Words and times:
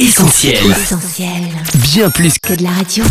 Essentiel. 0.00 0.54
Essentiel. 0.70 1.28
Bien 1.92 2.08
plus 2.08 2.32
que 2.38 2.54
Que 2.54 2.54
de 2.54 2.62
la 2.62 2.70
radio. 2.70 3.04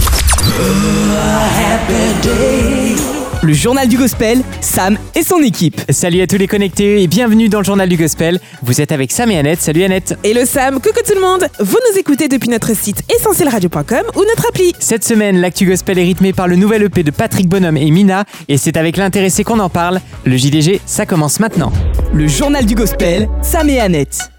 Le 3.43 3.53
journal 3.53 3.87
du 3.87 3.95
gospel, 3.95 4.41
Sam 4.59 4.97
et 5.13 5.21
son 5.21 5.37
équipe. 5.43 5.79
Salut 5.89 6.19
à 6.21 6.25
tous 6.25 6.37
les 6.37 6.47
connectés 6.47 7.03
et 7.03 7.07
bienvenue 7.07 7.47
dans 7.47 7.59
le 7.59 7.63
journal 7.63 7.87
du 7.87 7.95
gospel. 7.95 8.39
Vous 8.63 8.81
êtes 8.81 8.91
avec 8.91 9.11
Sam 9.11 9.29
et 9.29 9.37
Annette. 9.37 9.61
Salut 9.61 9.83
Annette. 9.83 10.17
Et 10.23 10.33
le 10.33 10.45
Sam, 10.45 10.81
coucou 10.81 11.01
tout 11.05 11.13
le 11.13 11.21
monde 11.21 11.47
Vous 11.59 11.77
nous 11.91 11.99
écoutez 11.99 12.27
depuis 12.27 12.49
notre 12.49 12.75
site 12.75 13.03
essentielradio.com 13.19 14.05
ou 14.15 14.21
notre 14.21 14.47
appli. 14.49 14.73
Cette 14.79 15.03
semaine, 15.03 15.39
l'actu 15.39 15.67
gospel 15.67 15.99
est 15.99 16.03
rythmé 16.03 16.33
par 16.33 16.47
le 16.47 16.55
nouvel 16.55 16.81
EP 16.81 17.03
de 17.03 17.11
Patrick 17.11 17.47
Bonhomme 17.47 17.77
et 17.77 17.91
Mina 17.91 18.25
et 18.47 18.57
c'est 18.57 18.77
avec 18.77 18.97
l'intéressé 18.97 19.43
qu'on 19.43 19.59
en 19.59 19.69
parle. 19.69 20.01
Le 20.25 20.35
JDG, 20.35 20.81
ça 20.87 21.05
commence 21.05 21.39
maintenant. 21.39 21.71
Le 22.15 22.27
journal 22.27 22.65
du 22.65 22.73
gospel, 22.73 23.29
Sam 23.43 23.69
et 23.69 23.79
Annette. 23.79 24.31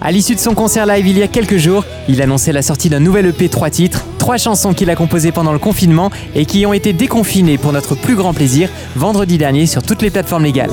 À 0.00 0.12
l'issue 0.12 0.34
de 0.34 0.40
son 0.40 0.54
concert 0.54 0.84
live 0.84 1.06
il 1.06 1.18
y 1.18 1.22
a 1.22 1.28
quelques 1.28 1.56
jours, 1.56 1.84
il 2.08 2.20
annonçait 2.20 2.52
la 2.52 2.62
sortie 2.62 2.90
d'un 2.90 3.00
nouvel 3.00 3.26
EP 3.26 3.48
3 3.48 3.70
titres, 3.70 4.04
trois 4.18 4.36
chansons 4.36 4.74
qu'il 4.74 4.90
a 4.90 4.94
composées 4.94 5.32
pendant 5.32 5.52
le 5.52 5.58
confinement 5.58 6.10
et 6.34 6.44
qui 6.44 6.66
ont 6.66 6.74
été 6.74 6.92
déconfinées 6.92 7.56
pour 7.56 7.72
notre 7.72 7.94
plus 7.94 8.14
grand 8.14 8.34
plaisir 8.34 8.68
vendredi 8.94 9.38
dernier 9.38 9.66
sur 9.66 9.82
toutes 9.82 10.02
les 10.02 10.10
plateformes 10.10 10.44
légales. 10.44 10.70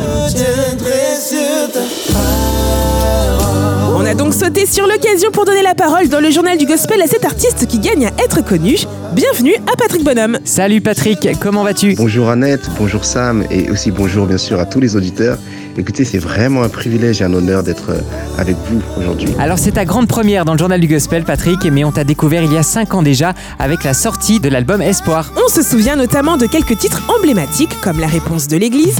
On 3.96 4.05
a 4.05 4.13
donc 4.13 4.34
sauté 4.34 4.66
sur 4.66 4.86
l'occasion 4.88 5.32
pour 5.32 5.46
donner 5.46 5.63
la 5.63 5.74
parole 5.74 6.10
dans 6.10 6.20
le 6.20 6.30
journal 6.30 6.58
du 6.58 6.66
gospel 6.66 7.02
à 7.02 7.08
cet 7.08 7.24
artiste 7.24 7.66
qui 7.68 7.80
gagne 7.80 8.08
à 8.08 8.24
être 8.24 8.44
connu. 8.44 8.76
Bienvenue 9.13 9.55
à 9.71 9.77
Patrick 9.77 10.04
Bonhomme. 10.04 10.40
Salut 10.44 10.82
Patrick, 10.82 11.30
comment 11.40 11.63
vas-tu? 11.63 11.96
Bonjour 11.96 12.30
Annette, 12.30 12.70
bonjour 12.77 13.05
Sam 13.05 13.46
et 13.49 13.70
aussi 13.70 13.91
bonjour 13.91 14.26
bien 14.26 14.38
sûr 14.38 14.60
à 14.60 14.66
tous 14.66 14.82
les 14.82 14.98
auditeurs. 14.98 15.38
Écoutez, 15.76 16.05
c'est 16.05 16.20
vraiment 16.20 16.62
un 16.62 16.70
privilège 16.70 17.22
et 17.22 17.23
un 17.23 17.34
honneur 17.34 17.63
d'être 17.63 17.90
euh, 17.90 18.00
avec 18.38 18.55
vous 18.70 18.80
aujourd'hui. 19.00 19.30
Alors 19.40 19.58
c'est 19.58 19.72
ta 19.72 19.86
grande 19.86 20.08
première 20.08 20.46
dans 20.46 20.54
le 20.54 20.59
journal 20.59 20.80
du 20.80 20.88
gospel 20.88 21.23
Patrick, 21.23 21.66
mais 21.66 21.84
on 21.84 21.91
t'a 21.91 22.04
découvert 22.04 22.44
il 22.44 22.54
y 22.54 22.58
a 22.58 22.63
5 22.63 22.94
ans 22.94 23.02
déjà 23.02 23.34
avec 23.58 23.84
la 23.84 23.96
sortie 23.96 24.40
de 24.40 24.49
l'album 24.49 24.82
Espoir. 24.82 25.34
On 25.44 25.49
se 25.49 25.63
souvient 25.63 25.96
notamment 25.96 26.38
de 26.38 26.46
quelques 26.46 26.77
titres 26.77 27.01
emblématiques 27.18 27.82
comme 27.82 27.99
La 27.99 28.07
réponse 28.07 28.48
de 28.48 28.57
l'Église 28.57 28.99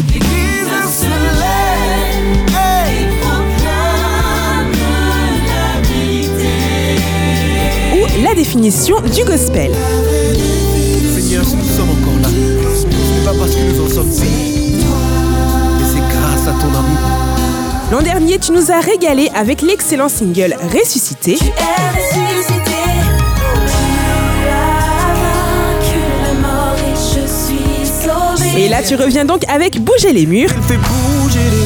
ou 7.94 8.24
La 8.24 8.34
définition 8.34 8.96
du 9.02 9.24
gospel. 9.26 9.72
Seigneur, 11.14 11.46
si 11.46 11.56
nous 11.56 11.64
sommes 11.66 11.92
encore 11.92 12.20
là, 12.24 12.30
ce 12.76 12.86
n'est 12.88 13.26
pas 13.26 13.34
parce 13.38 13.56
que 13.56 13.62
nous 13.62 13.86
en 13.86 13.90
sommes 13.90 14.63
L'an 17.92 18.02
dernier, 18.02 18.40
tu 18.40 18.52
nous 18.52 18.72
as 18.72 18.80
régalé 18.80 19.30
avec 19.36 19.62
l'excellent 19.62 20.10
single 20.10 20.56
Ressuscité. 20.74 21.38
Et 28.58 28.70
là, 28.70 28.82
tu 28.84 28.96
reviens 28.96 29.26
donc 29.26 29.44
avec 29.50 29.80
Bouger 29.82 30.14
les 30.14 30.26
murs, 30.26 30.50
Elle 30.56 30.64
fait 30.64 30.78
bouger 30.78 31.40
les 31.52 31.64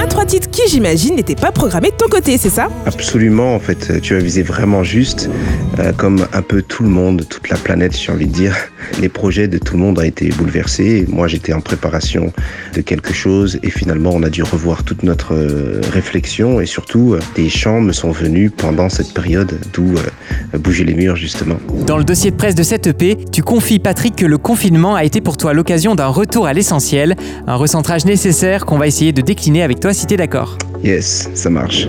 un 0.00 0.06
trois 0.06 0.24
titres 0.24 0.47
qui, 0.58 0.68
j'imagine, 0.68 1.14
n'était 1.14 1.36
pas 1.36 1.52
programmé 1.52 1.90
de 1.90 1.96
ton 1.96 2.08
côté, 2.08 2.36
c'est 2.36 2.50
ça? 2.50 2.68
Absolument, 2.84 3.54
en 3.54 3.60
fait, 3.60 4.00
tu 4.00 4.16
as 4.16 4.18
visé 4.18 4.42
vraiment 4.42 4.82
juste, 4.82 5.30
euh, 5.78 5.92
comme 5.92 6.26
un 6.32 6.42
peu 6.42 6.62
tout 6.62 6.82
le 6.82 6.88
monde, 6.88 7.24
toute 7.28 7.48
la 7.48 7.56
planète, 7.56 7.96
j'ai 7.96 8.10
envie 8.10 8.26
de 8.26 8.32
dire. 8.32 8.56
Les 9.00 9.08
projets 9.08 9.46
de 9.48 9.58
tout 9.58 9.74
le 9.74 9.80
monde 9.80 9.98
ont 9.98 10.02
été 10.02 10.30
bouleversés. 10.30 11.04
Moi, 11.08 11.28
j'étais 11.28 11.52
en 11.52 11.60
préparation 11.60 12.32
de 12.74 12.80
quelque 12.80 13.12
chose 13.12 13.58
et 13.62 13.70
finalement, 13.70 14.10
on 14.12 14.22
a 14.22 14.30
dû 14.30 14.42
revoir 14.42 14.82
toute 14.82 15.02
notre 15.02 15.34
euh, 15.34 15.80
réflexion 15.92 16.60
et 16.60 16.66
surtout, 16.66 17.14
euh, 17.14 17.20
des 17.36 17.48
chants 17.48 17.80
me 17.80 17.92
sont 17.92 18.10
venus 18.10 18.50
pendant 18.56 18.88
cette 18.88 19.12
période, 19.12 19.60
d'où 19.72 19.94
euh, 19.94 20.58
bouger 20.58 20.84
les 20.84 20.94
murs, 20.94 21.16
justement. 21.16 21.56
Dans 21.86 21.98
le 21.98 22.04
dossier 22.04 22.30
de 22.30 22.36
presse 22.36 22.54
de 22.54 22.62
cette 22.62 22.86
EP, 22.86 23.16
tu 23.30 23.42
confies 23.42 23.78
Patrick 23.78 24.16
que 24.16 24.26
le 24.26 24.38
confinement 24.38 24.94
a 24.94 25.04
été 25.04 25.20
pour 25.20 25.36
toi 25.36 25.52
l'occasion 25.52 25.94
d'un 25.94 26.08
retour 26.08 26.46
à 26.46 26.52
l'essentiel, 26.52 27.14
un 27.46 27.56
recentrage 27.56 28.04
nécessaire 28.04 28.64
qu'on 28.64 28.78
va 28.78 28.86
essayer 28.86 29.12
de 29.12 29.20
décliner 29.20 29.62
avec 29.62 29.80
toi 29.80 29.92
si 29.92 30.06
t'es 30.06 30.16
d'accord. 30.16 30.47
Yes, 30.82 31.28
ça 31.34 31.50
marche. 31.50 31.88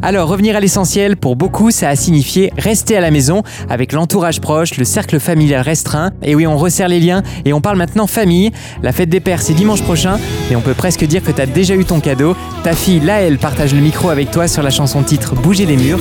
Alors, 0.00 0.28
revenir 0.28 0.54
à 0.54 0.60
l'essentiel, 0.60 1.16
pour 1.16 1.34
beaucoup, 1.34 1.72
ça 1.72 1.88
a 1.88 1.96
signifié 1.96 2.52
rester 2.56 2.96
à 2.96 3.00
la 3.00 3.10
maison 3.10 3.42
avec 3.68 3.92
l'entourage 3.92 4.40
proche, 4.40 4.76
le 4.76 4.84
cercle 4.84 5.18
familial 5.18 5.60
restreint. 5.60 6.12
Et 6.22 6.36
oui, 6.36 6.46
on 6.46 6.56
resserre 6.56 6.88
les 6.88 7.00
liens 7.00 7.22
et 7.44 7.52
on 7.52 7.60
parle 7.60 7.78
maintenant 7.78 8.06
famille. 8.06 8.52
La 8.82 8.92
fête 8.92 9.08
des 9.08 9.20
pères, 9.20 9.42
c'est 9.42 9.54
dimanche 9.54 9.82
prochain, 9.82 10.18
mais 10.50 10.56
on 10.56 10.60
peut 10.60 10.74
presque 10.74 11.04
dire 11.04 11.22
que 11.22 11.32
t'as 11.32 11.46
déjà 11.46 11.74
eu 11.74 11.84
ton 11.84 11.98
cadeau. 11.98 12.36
Ta 12.62 12.74
fille, 12.74 13.00
Laëlle, 13.00 13.38
partage 13.38 13.74
le 13.74 13.80
micro 13.80 14.08
avec 14.08 14.30
toi 14.30 14.46
sur 14.46 14.62
la 14.62 14.70
chanson 14.70 15.02
titre 15.02 15.34
Bouger 15.34 15.66
les 15.66 15.76
murs. 15.76 15.98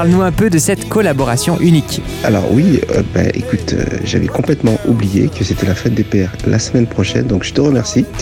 Parle-nous 0.00 0.22
un 0.22 0.32
peu 0.32 0.48
de 0.48 0.56
cette 0.56 0.88
collaboration 0.88 1.60
unique. 1.60 2.00
Alors 2.24 2.50
oui, 2.50 2.80
euh, 2.88 3.02
ben, 3.12 3.30
écoute, 3.34 3.74
euh, 3.74 3.84
j'avais 4.02 4.28
complètement 4.28 4.78
oublié 4.88 5.28
que 5.28 5.44
c'était 5.44 5.66
la 5.66 5.74
fête 5.74 5.92
des 5.92 6.04
pères 6.04 6.32
la 6.46 6.58
semaine 6.58 6.86
prochaine, 6.86 7.26
donc 7.26 7.44
je 7.44 7.52
te 7.52 7.60
remercie. 7.60 8.06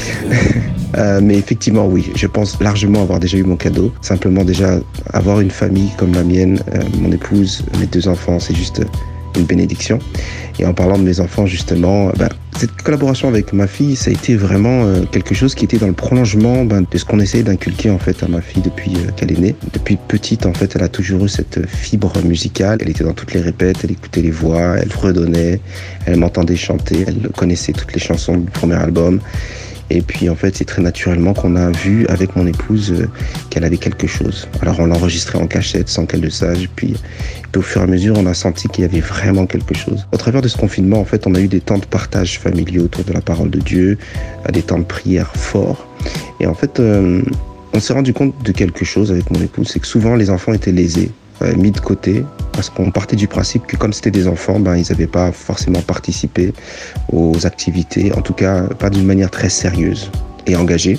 Euh, 0.97 1.21
mais 1.23 1.37
effectivement, 1.37 1.87
oui, 1.87 2.11
je 2.17 2.27
pense 2.27 2.59
largement 2.63 3.03
avoir 3.03 3.21
déjà 3.21 3.37
eu 3.37 3.43
mon 3.43 3.57
cadeau. 3.57 3.93
Simplement 4.01 4.43
déjà 4.43 4.79
avoir 5.13 5.39
une 5.39 5.51
famille 5.51 5.91
comme 5.99 6.15
la 6.15 6.25
mienne, 6.25 6.61
mon 6.99 7.13
épouse, 7.13 7.63
mes 7.79 7.85
deux 7.85 8.09
enfants, 8.09 8.41
c'est 8.41 8.57
juste 8.57 8.81
une 9.37 9.45
bénédiction. 9.45 9.99
Et 10.59 10.65
en 10.65 10.73
parlant 10.73 10.97
de 10.97 11.03
mes 11.03 11.21
enfants, 11.21 11.45
justement, 11.45 12.11
ben, 12.17 12.31
cette 12.59 12.83
collaboration 12.83 13.29
avec 13.29 13.53
ma 13.53 13.69
fille, 13.69 13.95
ça 13.95 14.11
a 14.11 14.13
été 14.13 14.35
vraiment 14.35 14.85
euh, 14.85 15.05
quelque 15.05 15.33
chose 15.33 15.55
qui 15.55 15.65
était 15.65 15.79
dans 15.79 15.87
le 15.87 15.93
prolongement 15.93 16.65
ben, 16.65 16.85
de 16.91 16.99
ce 16.99 17.05
qu'on 17.05 17.21
essaye 17.21 17.45
d'inculquer 17.45 17.89
en 17.89 18.01
fait 18.01 18.21
à 18.25 18.27
ma 18.27 18.41
fille 18.41 18.63
depuis 18.63 18.97
euh, 18.97 19.13
qu'elle 19.15 19.31
est 19.31 19.39
née. 19.39 19.55
Depuis 19.73 19.97
petite, 19.97 20.45
en 20.45 20.53
fait, 20.53 20.75
elle 20.75 20.83
a 20.83 20.89
toujours 20.89 21.25
eu 21.25 21.29
cette 21.29 21.69
fibre 21.69 22.13
musicale. 22.25 22.79
Elle 22.83 22.91
était 22.91 23.05
dans 23.05 23.13
toutes 23.13 23.33
les 23.33 23.41
répètes, 23.41 23.77
elle 23.85 23.93
écoutait 23.93 24.23
les 24.23 24.33
voix, 24.33 24.77
elle 24.77 24.91
fredonnait, 24.91 25.61
elle 26.05 26.17
m'entendait 26.17 26.57
chanter, 26.57 27.05
elle 27.07 27.29
connaissait 27.29 27.73
toutes 27.73 27.93
les 27.93 28.01
chansons 28.01 28.37
du 28.37 28.51
premier 28.51 28.75
album. 28.75 29.21
Et 29.91 30.03
puis 30.03 30.29
en 30.29 30.35
fait, 30.35 30.57
c'est 30.57 30.65
très 30.65 30.83
naturellement 30.83 31.35
qu'on 31.35 31.57
a 31.57 31.71
vu 31.71 32.07
avec 32.09 32.37
mon 32.37 32.47
épouse 32.47 32.93
euh, 32.93 33.09
qu'elle 33.51 33.65
avait 33.65 33.79
quelque 33.79 34.07
chose. 34.07 34.49
Alors 34.61 34.81
on 34.81 34.87
l'a 34.87 34.95
enregistré 34.97 35.39
en 35.39 35.47
cachette 35.47 35.89
sans 35.89 36.07
qu'elle 36.07 36.21
le 36.21 36.31
sache. 36.31 36.69
Puis, 36.77 36.95
au 37.57 37.63
fur 37.63 37.81
et 37.81 37.85
à 37.85 37.87
mesure, 37.87 38.15
on 38.17 38.27
a 38.27 38.35
senti 38.35 38.69
qu'il 38.69 38.83
y 38.83 38.85
avait 38.85 39.01
vraiment 39.01 39.47
quelque 39.47 39.75
chose. 39.75 40.07
Au 40.13 40.17
travers 40.17 40.43
de 40.43 40.49
ce 40.49 40.57
confinement, 40.57 41.01
en 41.01 41.05
fait, 41.05 41.27
on 41.27 41.35
a 41.35 41.41
eu 41.41 41.49
des 41.49 41.61
temps 41.61 41.79
de 41.79 41.87
partage 41.87 42.39
familiaux 42.39 42.85
autour 42.85 43.05
de 43.05 43.13
la 43.13 43.21
parole 43.21 43.51
de 43.51 43.59
Dieu, 43.59 43.99
euh, 44.47 44.53
des 44.53 44.63
temps 44.63 44.79
de 44.79 44.85
prière 44.85 45.33
forts. 45.35 45.89
Et 46.39 46.47
en 46.47 46.55
fait, 46.55 46.79
euh, 46.79 47.23
on 47.73 47.81
s'est 47.81 47.95
rendu 47.95 48.13
compte 48.13 48.35
de 48.45 48.53
quelque 48.53 48.85
chose 48.85 49.11
avec 49.11 49.31
mon 49.31 49.41
épouse, 49.41 49.69
c'est 49.73 49.81
que 49.81 49.87
souvent 49.87 50.15
les 50.15 50.31
enfants 50.31 50.53
étaient 50.53 50.73
lésés, 50.73 51.11
mis 51.57 51.71
de 51.71 51.79
côté, 51.79 52.25
parce 52.59 52.71
qu'on 52.71 52.91
partait 52.91 53.15
du 53.15 53.29
principe 53.29 53.69
que 53.69 53.77
comme 53.77 53.93
c'était 53.93 54.11
des 54.11 54.27
enfants, 54.27 54.59
ben, 54.59 54.77
ils 54.77 54.85
n'avaient 54.91 55.07
pas 55.07 55.31
forcément 55.31 55.81
participé 55.81 56.53
aux 57.13 57.47
activités, 57.47 58.13
en 58.15 58.21
tout 58.21 58.33
cas 58.33 58.63
pas 58.63 58.91
d'une 58.91 59.07
manière 59.07 59.31
très 59.31 59.49
sérieuse 59.49 60.11
et 60.49 60.57
engagée. 60.57 60.99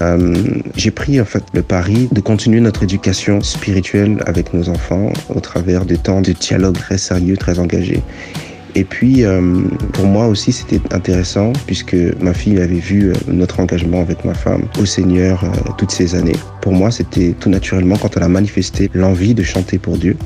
Euh, 0.00 0.36
j'ai 0.76 0.92
pris 0.92 1.20
en 1.20 1.24
fait 1.24 1.42
le 1.52 1.62
pari 1.62 2.08
de 2.12 2.20
continuer 2.20 2.60
notre 2.60 2.84
éducation 2.84 3.40
spirituelle 3.40 4.22
avec 4.26 4.54
nos 4.54 4.68
enfants 4.68 5.12
au 5.34 5.40
travers 5.40 5.84
des 5.84 5.96
temps 5.96 6.20
de 6.20 6.30
dialogue 6.30 6.78
très 6.78 6.96
sérieux, 6.96 7.36
très 7.36 7.58
engagés. 7.58 8.00
Et 8.76 8.84
puis, 8.84 9.24
euh, 9.24 9.40
pour 9.94 10.04
moi 10.04 10.28
aussi, 10.28 10.52
c'était 10.52 10.80
intéressant 10.94 11.54
puisque 11.66 11.96
ma 12.20 12.34
fille 12.34 12.60
avait 12.60 12.76
vu 12.76 13.10
euh, 13.10 13.14
notre 13.26 13.58
engagement 13.58 14.00
avec 14.00 14.24
ma 14.24 14.34
femme 14.34 14.62
au 14.80 14.84
Seigneur 14.84 15.42
toutes 15.76 15.90
ces 15.90 16.14
années. 16.14 16.36
Pour 16.60 16.72
moi, 16.72 16.92
c'était 16.92 17.34
tout 17.40 17.50
naturellement 17.50 17.96
quand 17.96 18.16
elle 18.16 18.22
a 18.22 18.28
manifesté 18.28 18.88
l'envie 18.94 19.34
de 19.34 19.42
chanter 19.42 19.78
pour 19.78 19.98
Dieu. 19.98 20.16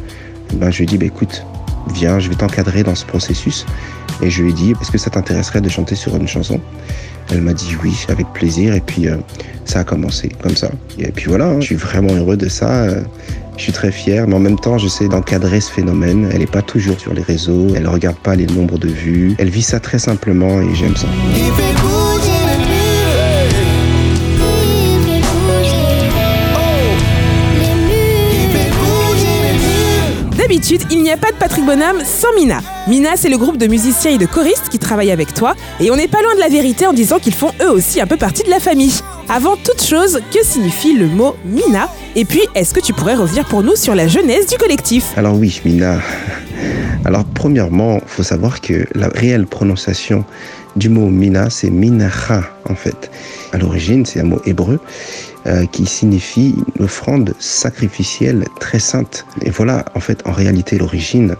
Ben, 0.54 0.70
je 0.70 0.78
lui 0.78 0.84
ai 0.84 0.86
dit, 0.86 0.98
bah, 0.98 1.06
écoute, 1.06 1.44
viens, 1.94 2.18
je 2.18 2.28
vais 2.28 2.34
t'encadrer 2.34 2.82
dans 2.82 2.94
ce 2.94 3.04
processus. 3.04 3.66
Et 4.20 4.30
je 4.30 4.42
lui 4.42 4.50
ai 4.50 4.52
dit, 4.54 4.74
est-ce 4.80 4.90
que 4.90 4.98
ça 4.98 5.10
t'intéresserait 5.10 5.60
de 5.60 5.68
chanter 5.68 5.94
sur 5.94 6.16
une 6.16 6.28
chanson? 6.28 6.60
Elle 7.30 7.40
m'a 7.40 7.54
dit 7.54 7.76
oui, 7.82 7.94
avec 8.08 8.26
plaisir. 8.32 8.74
Et 8.74 8.80
puis, 8.80 9.08
euh, 9.08 9.16
ça 9.64 9.80
a 9.80 9.84
commencé 9.84 10.30
comme 10.42 10.56
ça. 10.56 10.70
Et 10.98 11.10
puis 11.12 11.26
voilà, 11.28 11.46
hein, 11.46 11.60
je 11.60 11.66
suis 11.66 11.76
vraiment 11.76 12.14
heureux 12.14 12.36
de 12.36 12.48
ça. 12.48 12.68
euh, 12.84 13.02
je 13.56 13.64
suis 13.64 13.72
très 13.72 13.92
fier, 13.92 14.26
mais 14.26 14.34
en 14.34 14.40
même 14.40 14.58
temps, 14.58 14.78
j'essaie 14.78 15.08
d'encadrer 15.08 15.60
ce 15.60 15.70
phénomène. 15.70 16.28
Elle 16.32 16.38
n'est 16.38 16.46
pas 16.46 16.62
toujours 16.62 16.98
sur 16.98 17.12
les 17.12 17.22
réseaux, 17.22 17.68
elle 17.76 17.82
ne 17.82 17.88
regarde 17.88 18.16
pas 18.16 18.34
les 18.34 18.46
nombres 18.46 18.78
de 18.78 18.88
vues. 18.88 19.34
Elle 19.38 19.50
vit 19.50 19.62
ça 19.62 19.78
très 19.78 19.98
simplement 19.98 20.60
et 20.60 20.74
j'aime 20.74 20.96
ça. 20.96 21.06
Il 30.90 31.02
n'y 31.02 31.10
a 31.10 31.16
pas 31.16 31.32
de 31.32 31.36
Patrick 31.36 31.64
Bonhomme 31.64 32.02
sans 32.04 32.30
Mina. 32.36 32.60
Mina, 32.86 33.16
c'est 33.16 33.30
le 33.30 33.38
groupe 33.38 33.56
de 33.56 33.66
musiciens 33.66 34.10
et 34.10 34.18
de 34.18 34.26
choristes 34.26 34.68
qui 34.70 34.78
travaillent 34.78 35.10
avec 35.10 35.32
toi, 35.32 35.54
et 35.80 35.90
on 35.90 35.96
n'est 35.96 36.08
pas 36.08 36.20
loin 36.20 36.34
de 36.34 36.40
la 36.40 36.50
vérité 36.50 36.86
en 36.86 36.92
disant 36.92 37.18
qu'ils 37.18 37.32
font 37.32 37.52
eux 37.62 37.70
aussi 37.70 38.02
un 38.02 38.06
peu 38.06 38.18
partie 38.18 38.42
de 38.42 38.50
la 38.50 38.60
famille. 38.60 38.92
Avant 39.30 39.56
toute 39.56 39.82
chose, 39.82 40.20
que 40.30 40.44
signifie 40.44 40.92
le 40.92 41.06
mot 41.06 41.36
Mina? 41.46 41.88
Et 42.16 42.26
puis, 42.26 42.42
est-ce 42.54 42.74
que 42.74 42.80
tu 42.80 42.92
pourrais 42.92 43.14
revenir 43.14 43.46
pour 43.46 43.62
nous 43.62 43.76
sur 43.76 43.94
la 43.94 44.08
genèse 44.08 44.46
du 44.46 44.58
collectif? 44.58 45.16
Alors 45.16 45.38
oui, 45.38 45.58
Mina. 45.64 46.00
Alors 47.06 47.24
premièrement, 47.24 47.96
il 48.02 48.08
faut 48.08 48.22
savoir 48.22 48.60
que 48.60 48.86
la 48.94 49.08
réelle 49.08 49.46
prononciation 49.46 50.26
du 50.76 50.88
mot 50.88 51.08
mina, 51.08 51.50
c'est 51.50 51.70
minacha 51.70 52.42
en 52.68 52.74
fait. 52.74 53.10
À 53.52 53.58
l'origine, 53.58 54.06
c'est 54.06 54.20
un 54.20 54.24
mot 54.24 54.40
hébreu 54.46 54.80
euh, 55.46 55.66
qui 55.66 55.86
signifie 55.86 56.54
une 56.76 56.84
offrande 56.84 57.34
sacrificielle 57.38 58.44
très 58.60 58.78
sainte. 58.78 59.26
Et 59.42 59.50
voilà 59.50 59.84
en 59.94 60.00
fait 60.00 60.26
en 60.26 60.32
réalité 60.32 60.78
l'origine. 60.78 61.34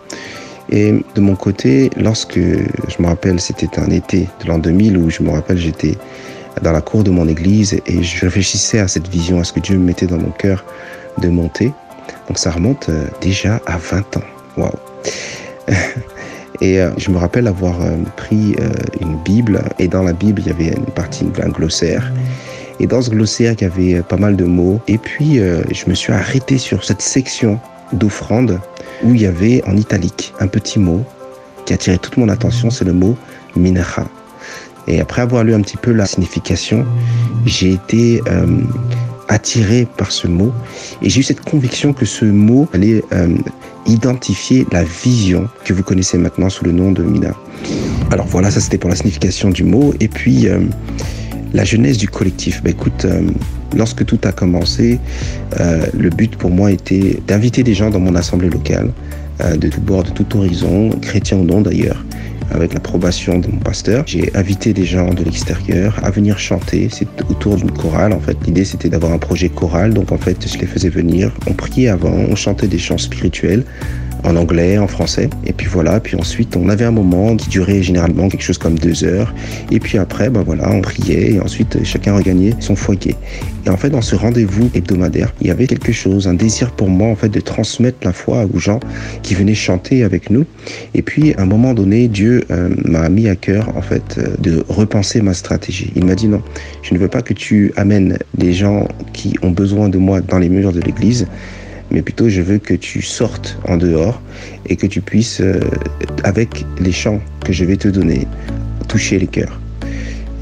Et 0.71 0.95
de 1.15 1.21
mon 1.21 1.37
côté, 1.37 1.91
lorsque 1.97 2.39
je 2.39 3.03
me 3.03 3.07
rappelle, 3.07 3.41
c'était 3.41 3.79
un 3.79 3.91
été 3.91 4.29
de 4.43 4.49
l'an 4.49 4.59
2000 4.59 4.97
où 4.97 5.11
je 5.11 5.23
me 5.23 5.31
rappelle, 5.31 5.59
j'étais 5.59 5.97
dans 6.63 6.73
la 6.73 6.81
cour 6.81 7.05
de 7.05 7.11
mon 7.11 7.29
église 7.29 7.81
et 7.87 8.03
je 8.03 8.21
réfléchissais 8.21 8.79
à 8.79 8.89
cette 8.89 9.09
vision, 9.09 9.41
à 9.41 9.45
ce 9.45 9.53
que 9.53 9.61
Dieu 9.61 9.77
me 9.77 9.85
mettait 9.85 10.07
dans 10.07 10.19
mon 10.19 10.31
cœur 10.31 10.65
de 11.19 11.29
monter. 11.29 11.73
Donc 12.29 12.39
ça 12.39 12.51
remonte 12.51 12.89
euh, 12.89 13.07
déjà 13.21 13.61
à 13.67 13.77
20 13.79 14.17
ans. 14.17 14.25
Waouh! 14.57 14.73
Et 16.61 16.81
euh, 16.81 16.91
je 16.97 17.11
me 17.11 17.19
rappelle 17.19 17.47
avoir 17.47 17.81
euh, 17.83 17.97
pris 18.17 18.55
une 19.01 19.17
Bible 19.25 19.63
et 19.79 19.89
dans 19.89 20.03
la 20.03 20.13
Bible, 20.13 20.43
il 20.45 20.49
y 20.49 20.51
avait 20.51 20.77
une 20.77 20.85
partie, 20.87 21.27
un 21.43 21.49
glossaire. 21.49 22.13
Et 22.81 22.87
dans 22.87 23.03
ce 23.03 23.11
glossaire, 23.11 23.55
il 23.59 23.63
y 23.63 23.65
avait 23.65 24.03
pas 24.03 24.17
mal 24.17 24.37
de 24.37 24.45
mots. 24.45 24.81
Et 24.89 24.99
puis, 24.99 25.37
je 25.37 25.89
me 25.89 25.95
suis 25.95 26.13
arrêté 26.13 26.59
sur 26.59 26.85
cette 26.85 27.03
section 27.03 27.61
d'offrande 27.93 28.59
où 29.05 29.15
il 29.15 29.21
y 29.21 29.27
avait 29.27 29.63
en 29.67 29.77
italique 29.77 30.33
un 30.41 30.49
petit 30.49 30.79
mot 30.79 31.05
qui 31.65 31.73
a 31.73 31.77
attiré 31.77 31.99
toute 31.99 32.17
mon 32.17 32.29
attention, 32.29 32.71
c'est 32.71 32.85
le 32.85 32.93
mot 32.93 33.17
mincha. 33.57 34.07
Et 34.89 35.01
après 35.01 35.23
avoir 35.23 35.45
lu 35.45 35.55
un 35.55 35.61
petit 35.61 35.77
peu 35.77 35.93
la 35.93 36.07
signification, 36.07 36.85
j'ai 37.47 37.73
été 37.73 38.21
euh, 38.29 38.47
attiré 39.33 39.87
par 39.97 40.13
ce 40.13 40.29
mot 40.29 40.53
et 41.01 41.09
j'ai 41.09 41.21
eu 41.21 41.23
cette 41.23 41.41
conviction 41.41 41.93
que 41.93 42.05
ce 42.05 42.25
mot 42.25 42.69
allait 42.73 43.03
euh, 43.13 43.35
identifier 43.87 44.67
la 44.73 44.85
vision 44.85 45.49
que 45.65 45.73
vous 45.73 45.83
connaissez 45.83 46.19
maintenant 46.19 46.51
sous 46.51 46.65
le 46.65 46.73
nom 46.73 46.93
de 46.93 47.03
Mina. 47.03 47.35
Alors 48.11 48.27
voilà, 48.27 48.51
ça 48.51 48.61
c'était 48.61 48.79
pour 48.79 48.91
la 48.91 48.97
signification 48.97 49.51
du 49.51 49.65
mot. 49.65 49.95
Et 50.01 50.09
puis 50.09 50.49
euh, 50.49 50.61
la 51.55 51.65
jeunesse 51.65 51.99
du 51.99 52.09
collectif. 52.09 52.63
Bah, 52.63 52.71
écoute, 52.71 53.07
lorsque 53.75 54.05
tout 54.05 54.19
a 54.25 54.33
commencé, 54.33 54.99
le 55.59 56.09
but 56.09 56.37
pour 56.37 56.51
moi 56.51 56.71
était 56.71 57.21
d'inviter 57.27 57.63
des 57.63 57.75
gens 57.75 57.91
dans 57.91 58.01
mon 58.01 58.15
assemblée 58.15 58.49
locale, 58.49 58.91
de 59.39 59.69
tout 59.69 59.83
bord, 59.83 60.03
de 60.03 60.11
tout 60.11 60.35
horizon, 60.35 60.91
chrétiens 61.03 61.37
ou 61.37 61.45
non 61.45 61.61
d'ailleurs, 61.61 62.03
avec 62.53 62.75
l'approbation 62.75 63.39
de 63.39 63.49
mon 63.49 63.59
pasteur. 63.59 64.05
J'ai 64.07 64.31
invité 64.35 64.73
des 64.73 64.85
gens 64.85 65.13
de 65.13 65.25
l'extérieur 65.25 65.99
à 66.03 66.11
venir 66.11 66.39
chanter. 66.39 66.89
C'est 66.91 67.09
autour 67.29 67.57
d'une 67.57 67.71
chorale. 67.71 68.13
En 68.13 68.21
fait, 68.21 68.37
l'idée 68.47 68.65
c'était 68.65 68.89
d'avoir 68.89 69.13
un 69.13 69.19
projet 69.19 69.49
choral. 69.49 69.95
Donc 69.95 70.13
en 70.13 70.19
fait, 70.19 70.47
je 70.47 70.59
les 70.59 70.67
faisais 70.67 70.89
venir. 70.89 71.33
On 71.47 71.55
priait 71.55 71.89
avant, 71.89 72.11
on 72.11 72.37
chantait 72.37 72.69
des 72.69 72.79
chants 72.79 72.99
spirituels 72.99 73.65
en 74.25 74.37
anglais, 74.37 74.79
en 74.79 74.87
français. 74.87 75.29
Et 75.47 75.53
puis 75.53 75.67
voilà, 75.67 76.01
puis 76.01 76.17
ensuite 76.17 76.57
on 76.57 76.69
avait 76.69 76.85
un 76.85 76.91
moment 76.91 77.37
qui 77.37 77.49
durait 77.49 77.83
généralement 77.83 78.29
quelque 78.29 78.43
chose 78.43 78.59
comme 78.59 78.79
deux 78.79 79.05
heures. 79.05 79.35
Et 79.71 79.81
puis 79.81 79.99
après, 79.99 80.31
ben 80.31 80.43
voilà, 80.43 80.71
on 80.71 80.81
priait 80.81 81.33
et 81.33 81.41
ensuite 81.41 81.85
chacun 81.85 82.17
regagnait 82.17 82.55
son 82.61 82.77
foyer. 82.77 83.17
Et 83.65 83.71
en 83.71 83.77
fait, 83.77 83.91
dans 83.91 84.03
ce 84.03 84.17
rendez-vous 84.17 84.71
hebdomadaire, 84.75 85.33
il 85.41 85.47
y 85.47 85.51
avait 85.51 85.67
quelque 85.67 85.93
chose, 85.93 86.27
un 86.27 86.35
désir 86.35 86.73
pour 86.73 86.89
moi 86.89 87.09
en 87.09 87.17
fait 87.17 87.29
de 87.29 87.41
transmettre 87.41 87.99
la 88.03 88.13
foi 88.13 88.47
aux 88.53 88.59
gens 88.59 88.81
qui 89.23 89.35
venaient 89.35 89.55
chanter 89.55 90.03
avec 90.03 90.31
nous. 90.31 90.45
Et 90.95 91.03
puis 91.03 91.35
à 91.35 91.43
un 91.43 91.47
moment 91.47 91.75
donné, 91.75 92.09
Dieu 92.09 92.45
euh, 92.51 92.71
m'a 92.85 93.09
mis 93.09 93.29
à 93.29 93.37
cœur 93.37 93.77
en 93.77 93.83
fait 93.83 94.19
euh, 94.19 94.35
de 94.39 94.65
repenser 94.69 95.21
ma 95.21 95.35
stratégie. 95.35 95.93
Il 95.97 96.05
m'a 96.05 96.15
dit 96.15 96.29
non, 96.29 96.43
je 96.83 96.95
ne 96.95 96.99
veux 96.99 97.09
pas 97.09 97.23
que 97.23 97.35
tu 97.35 97.73
amènes 97.77 98.19
les 98.39 98.53
gens 98.53 98.89
qui 99.13 99.35
ont 99.43 99.51
besoin 99.51 99.89
de 99.89 99.99
moi 99.99 100.21
dans 100.21 100.39
les 100.39 100.49
murs 100.49 100.73
de 100.73 100.81
l'église 100.81 101.27
mais 101.93 102.03
plutôt 102.03 102.29
je 102.29 102.41
veux 102.41 102.59
que 102.59 102.75
tu 102.75 103.03
sortes 103.03 103.59
en 103.69 103.77
dehors 103.77 104.21
et 104.69 104.77
que 104.77 104.87
tu 104.87 105.01
puisses, 105.01 105.41
euh, 105.41 105.61
avec 106.25 106.65
les 106.81 106.93
chants 106.93 107.21
que 107.45 107.53
je 107.53 107.65
vais 107.65 107.77
te 107.77 107.89
donner, 107.89 108.27
toucher 108.89 109.19
les 109.19 109.27
cœurs. 109.27 109.61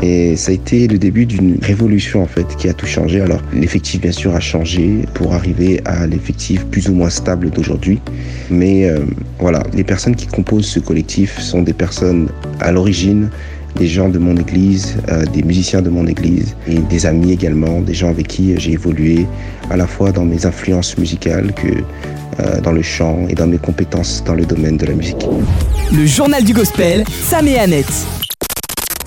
Et 0.03 0.35
ça 0.37 0.51
a 0.51 0.55
été 0.55 0.89
le 0.89 0.97
début 0.97 1.27
d'une 1.27 1.59
révolution 1.61 2.23
en 2.23 2.27
fait 2.27 2.57
qui 2.57 2.69
a 2.71 2.73
tout 2.73 2.87
changé. 2.87 3.21
Alors 3.21 3.43
l'effectif 3.53 4.01
bien 4.01 4.13
sûr 4.13 4.35
a 4.35 4.41
changé 4.41 5.05
pour 5.13 5.35
arriver 5.35 5.81
à 5.85 6.07
l'effectif 6.07 6.65
plus 6.67 6.89
ou 6.89 6.95
moins 6.95 7.11
stable 7.11 7.51
d'aujourd'hui. 7.51 8.01
Mais 8.51 8.89
euh, 8.89 9.01
voilà, 9.39 9.63
les 9.75 9.85
personnes 9.85 10.17
qui 10.17 10.27
composent 10.27 10.67
ce 10.67 10.81
collectif 10.81 11.39
sont 11.39 11.61
des 11.63 11.75
personnes 11.75 12.29
à 12.61 12.73
l'origine 12.73 13.29
des 13.77 13.87
gens 13.87 14.09
de 14.09 14.19
mon 14.19 14.37
église, 14.37 14.97
euh, 15.09 15.25
des 15.27 15.43
musiciens 15.43 15.83
de 15.83 15.91
mon 15.91 16.07
église 16.07 16.57
et 16.67 16.79
des 16.79 17.07
amis 17.07 17.33
également, 17.33 17.81
des 17.81 17.95
gens 17.95 18.09
avec 18.09 18.29
qui 18.29 18.55
j'ai 18.59 18.73
évolué 18.73 19.27
à 19.71 19.77
la 19.77 19.87
fois 19.87 20.13
dans 20.13 20.25
mes 20.25 20.47
influences 20.47 20.97
musicales 20.99 21.53
que 21.55 21.69
euh, 22.41 22.61
dans 22.61 22.73
le 22.73 22.83
chant 22.83 23.27
et 23.29 23.35
dans 23.35 23.47
mes 23.47 23.59
compétences 23.59 24.23
dans 24.25 24.35
le 24.35 24.45
domaine 24.45 24.77
de 24.77 24.87
la 24.87 24.95
musique. 24.95 25.27
Le 25.93 26.07
journal 26.07 26.45
du 26.45 26.53
gospel, 26.53 27.05
Sam 27.29 27.49
et 27.49 27.59
Annette. 27.59 28.20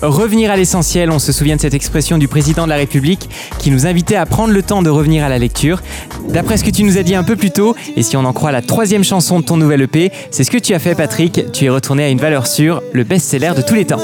Revenir 0.02 0.50
à 0.50 0.56
l'essentiel, 0.56 1.10
on 1.10 1.18
se 1.18 1.32
souvient 1.32 1.56
de 1.56 1.60
cette 1.60 1.74
expression 1.74 2.18
du 2.18 2.28
président 2.28 2.64
de 2.64 2.68
la 2.68 2.76
République 2.76 3.28
qui 3.58 3.70
nous 3.70 3.86
invitait 3.86 4.16
à 4.16 4.26
prendre 4.26 4.52
le 4.52 4.62
temps 4.62 4.82
de 4.82 4.90
revenir 4.90 5.24
à 5.24 5.28
la 5.28 5.38
lecture. 5.38 5.82
D'après 6.28 6.56
ce 6.56 6.64
que 6.64 6.70
tu 6.70 6.84
nous 6.84 6.98
as 6.98 7.02
dit 7.02 7.14
un 7.14 7.24
peu 7.24 7.36
plus 7.36 7.50
tôt, 7.50 7.74
et 7.96 8.02
si 8.02 8.16
on 8.16 8.24
en 8.24 8.32
croit 8.32 8.52
la 8.52 8.62
troisième 8.62 9.04
chanson 9.04 9.40
de 9.40 9.44
ton 9.44 9.56
nouvel 9.56 9.82
EP, 9.82 10.12
c'est 10.30 10.44
ce 10.44 10.50
que 10.50 10.58
tu 10.58 10.74
as 10.74 10.78
fait 10.78 10.94
Patrick, 10.94 11.52
tu 11.52 11.64
es 11.64 11.68
retourné 11.68 12.04
à 12.04 12.08
une 12.08 12.18
valeur 12.18 12.46
sûre, 12.46 12.82
le 12.92 13.04
best-seller 13.04 13.52
de 13.56 13.62
tous 13.62 13.74
les 13.74 13.84
temps. 13.86 14.00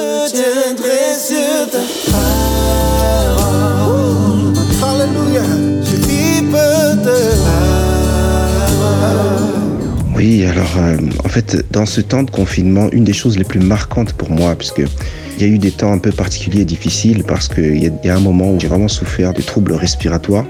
Oui, 10.16 10.44
alors 10.44 10.76
euh, 10.76 10.98
en 11.24 11.28
fait, 11.28 11.64
dans 11.70 11.86
ce 11.86 12.02
temps 12.02 12.22
de 12.22 12.30
confinement, 12.30 12.90
une 12.92 13.04
des 13.04 13.14
choses 13.14 13.38
les 13.38 13.44
plus 13.44 13.60
marquantes 13.60 14.12
pour 14.12 14.30
moi, 14.30 14.54
puisque 14.54 14.82
il 15.40 15.46
y 15.46 15.50
a 15.50 15.54
eu 15.54 15.58
des 15.58 15.70
temps 15.70 15.92
un 15.92 15.98
peu 15.98 16.12
particuliers 16.12 16.62
et 16.62 16.64
difficiles 16.66 17.24
parce 17.24 17.48
qu'il 17.48 17.82
y, 17.82 17.90
y, 18.04 18.10
a 18.10 18.16
un 18.16 18.20
moment 18.20 18.52
où 18.52 18.60
j'ai 18.60 18.68
vraiment 18.68 18.88
souffert 18.88 19.32
de 19.32 19.40
troubles 19.40 19.72
respiratoires. 19.72 20.44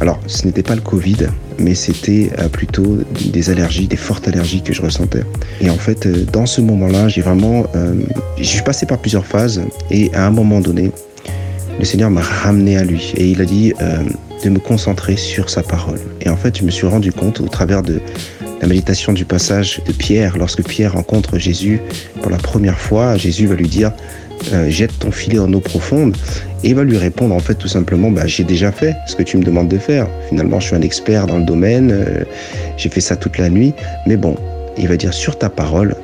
Alors, 0.00 0.18
ce 0.26 0.44
n'était 0.44 0.62
pas 0.62 0.74
le 0.74 0.80
Covid, 0.80 1.28
mais 1.58 1.74
c'était 1.74 2.30
euh, 2.38 2.48
plutôt 2.48 2.98
des 3.32 3.50
allergies, 3.50 3.86
des 3.86 3.96
fortes 3.96 4.28
allergies 4.28 4.62
que 4.62 4.72
je 4.72 4.82
ressentais. 4.82 5.22
Et 5.60 5.70
en 5.70 5.76
fait, 5.76 6.06
euh, 6.06 6.24
dans 6.32 6.46
ce 6.46 6.60
moment-là, 6.60 7.08
j'ai 7.08 7.20
vraiment, 7.20 7.66
euh, 7.76 7.94
je 8.36 8.44
suis 8.44 8.62
passé 8.62 8.86
par 8.86 8.98
plusieurs 8.98 9.26
phases 9.26 9.60
et 9.90 10.12
à 10.14 10.26
un 10.26 10.30
moment 10.30 10.60
donné, 10.60 10.90
le 11.78 11.84
Seigneur 11.84 12.10
m'a 12.10 12.22
ramené 12.22 12.76
à 12.76 12.84
lui 12.84 13.12
et 13.16 13.28
il 13.28 13.40
a 13.40 13.44
dit 13.44 13.72
de 14.44 14.50
me 14.50 14.58
concentrer 14.58 15.16
sur 15.16 15.48
sa 15.48 15.62
parole. 15.62 16.00
Et 16.20 16.28
en 16.28 16.36
fait, 16.36 16.58
je 16.58 16.64
me 16.64 16.70
suis 16.70 16.88
rendu 16.88 17.12
compte 17.12 17.40
au 17.40 17.46
travers 17.46 17.82
de 17.82 18.00
la 18.60 18.66
méditation 18.66 19.12
du 19.12 19.24
passage 19.24 19.80
de 19.86 19.92
Pierre, 19.92 20.36
lorsque 20.36 20.62
Pierre 20.64 20.94
rencontre 20.94 21.38
Jésus 21.38 21.80
pour 22.20 22.30
la 22.30 22.38
première 22.38 22.78
fois, 22.78 23.16
Jésus 23.16 23.46
va 23.46 23.54
lui 23.54 23.68
dire 23.68 23.92
euh, 24.52 24.68
jette 24.70 24.98
ton 24.98 25.10
filet 25.10 25.38
en 25.38 25.52
eau 25.52 25.60
profonde 25.60 26.16
et 26.62 26.68
il 26.68 26.74
va 26.74 26.84
lui 26.84 26.96
répondre 26.96 27.34
en 27.34 27.40
fait 27.40 27.54
tout 27.54 27.68
simplement 27.68 28.10
bah, 28.10 28.26
j'ai 28.26 28.44
déjà 28.44 28.72
fait 28.72 28.96
ce 29.06 29.16
que 29.16 29.22
tu 29.22 29.36
me 29.36 29.42
demandes 29.42 29.68
de 29.68 29.78
faire. 29.78 30.08
Finalement, 30.28 30.60
je 30.60 30.66
suis 30.68 30.76
un 30.76 30.82
expert 30.82 31.26
dans 31.26 31.38
le 31.38 31.44
domaine, 31.44 31.90
euh, 31.92 32.24
j'ai 32.76 32.88
fait 32.88 33.00
ça 33.00 33.16
toute 33.16 33.38
la 33.38 33.48
nuit, 33.48 33.74
mais 34.06 34.16
bon, 34.16 34.36
il 34.76 34.88
va 34.88 34.96
dire 34.96 35.14
sur 35.14 35.38
ta 35.38 35.48
parole, 35.48 35.94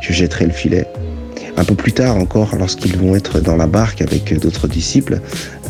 je 0.00 0.12
jetterai 0.12 0.46
le 0.46 0.52
filet. 0.52 0.86
Un 1.60 1.64
peu 1.64 1.74
plus 1.74 1.92
tard 1.92 2.16
encore, 2.16 2.56
lorsqu'ils 2.58 2.96
vont 2.96 3.14
être 3.14 3.38
dans 3.38 3.54
la 3.54 3.66
barque 3.66 4.00
avec 4.00 4.32
d'autres 4.40 4.66
disciples, 4.66 5.20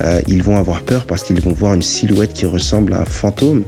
euh, 0.03 0.21
ils 0.29 0.41
vont 0.41 0.57
avoir 0.57 0.83
peur 0.83 1.05
parce 1.05 1.25
qu'ils 1.25 1.41
vont 1.41 1.51
voir 1.51 1.75
une 1.75 1.83
silhouette 1.83 2.33
qui 2.33 2.47
ressemble 2.47 2.93
à 2.93 3.01
un 3.01 3.05
fantôme, 3.05 3.65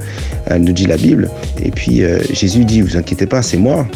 euh, 0.49 0.57
nous 0.59 0.73
dit 0.73 0.87
la 0.87 0.97
Bible. 0.97 1.29
Et 1.61 1.73
puis 1.73 2.05
euh, 2.05 2.21
Jésus 2.33 2.65
dit, 2.65 2.81
vous 2.81 2.97
inquiétez 2.97 3.27
pas, 3.27 3.43
c'est 3.43 3.57
moi. 3.57 3.89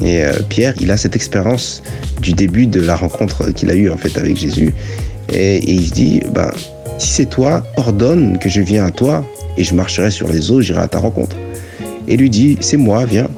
Et 0.00 0.22
Pierre, 0.48 0.74
il 0.80 0.92
a 0.92 0.96
cette 0.96 1.16
expérience 1.16 1.82
du 2.20 2.34
début 2.34 2.68
de 2.68 2.80
la 2.80 2.94
rencontre 2.94 3.50
qu'il 3.50 3.68
a 3.70 3.74
eue 3.74 3.90
en 3.90 3.96
fait 3.96 4.16
avec 4.16 4.36
Jésus. 4.36 4.72
Et, 5.32 5.58
il 5.68 5.88
se 5.88 5.92
dit, 5.92 6.20
bah, 6.32 6.52
si 6.98 7.08
c'est 7.08 7.26
toi, 7.26 7.64
ordonne 7.76 8.38
que 8.38 8.48
je 8.48 8.60
viens 8.60 8.86
à 8.86 8.90
toi 8.92 9.24
et 9.56 9.64
je 9.64 9.74
marcherai 9.74 10.12
sur 10.12 10.28
les 10.28 10.52
eaux, 10.52 10.60
j'irai 10.60 10.80
à 10.82 10.88
ta 10.88 10.98
rencontre. 10.98 11.36
Et 12.06 12.16
lui 12.16 12.30
dit, 12.30 12.58
c'est 12.60 12.76
moi, 12.76 13.04
viens. 13.06 13.28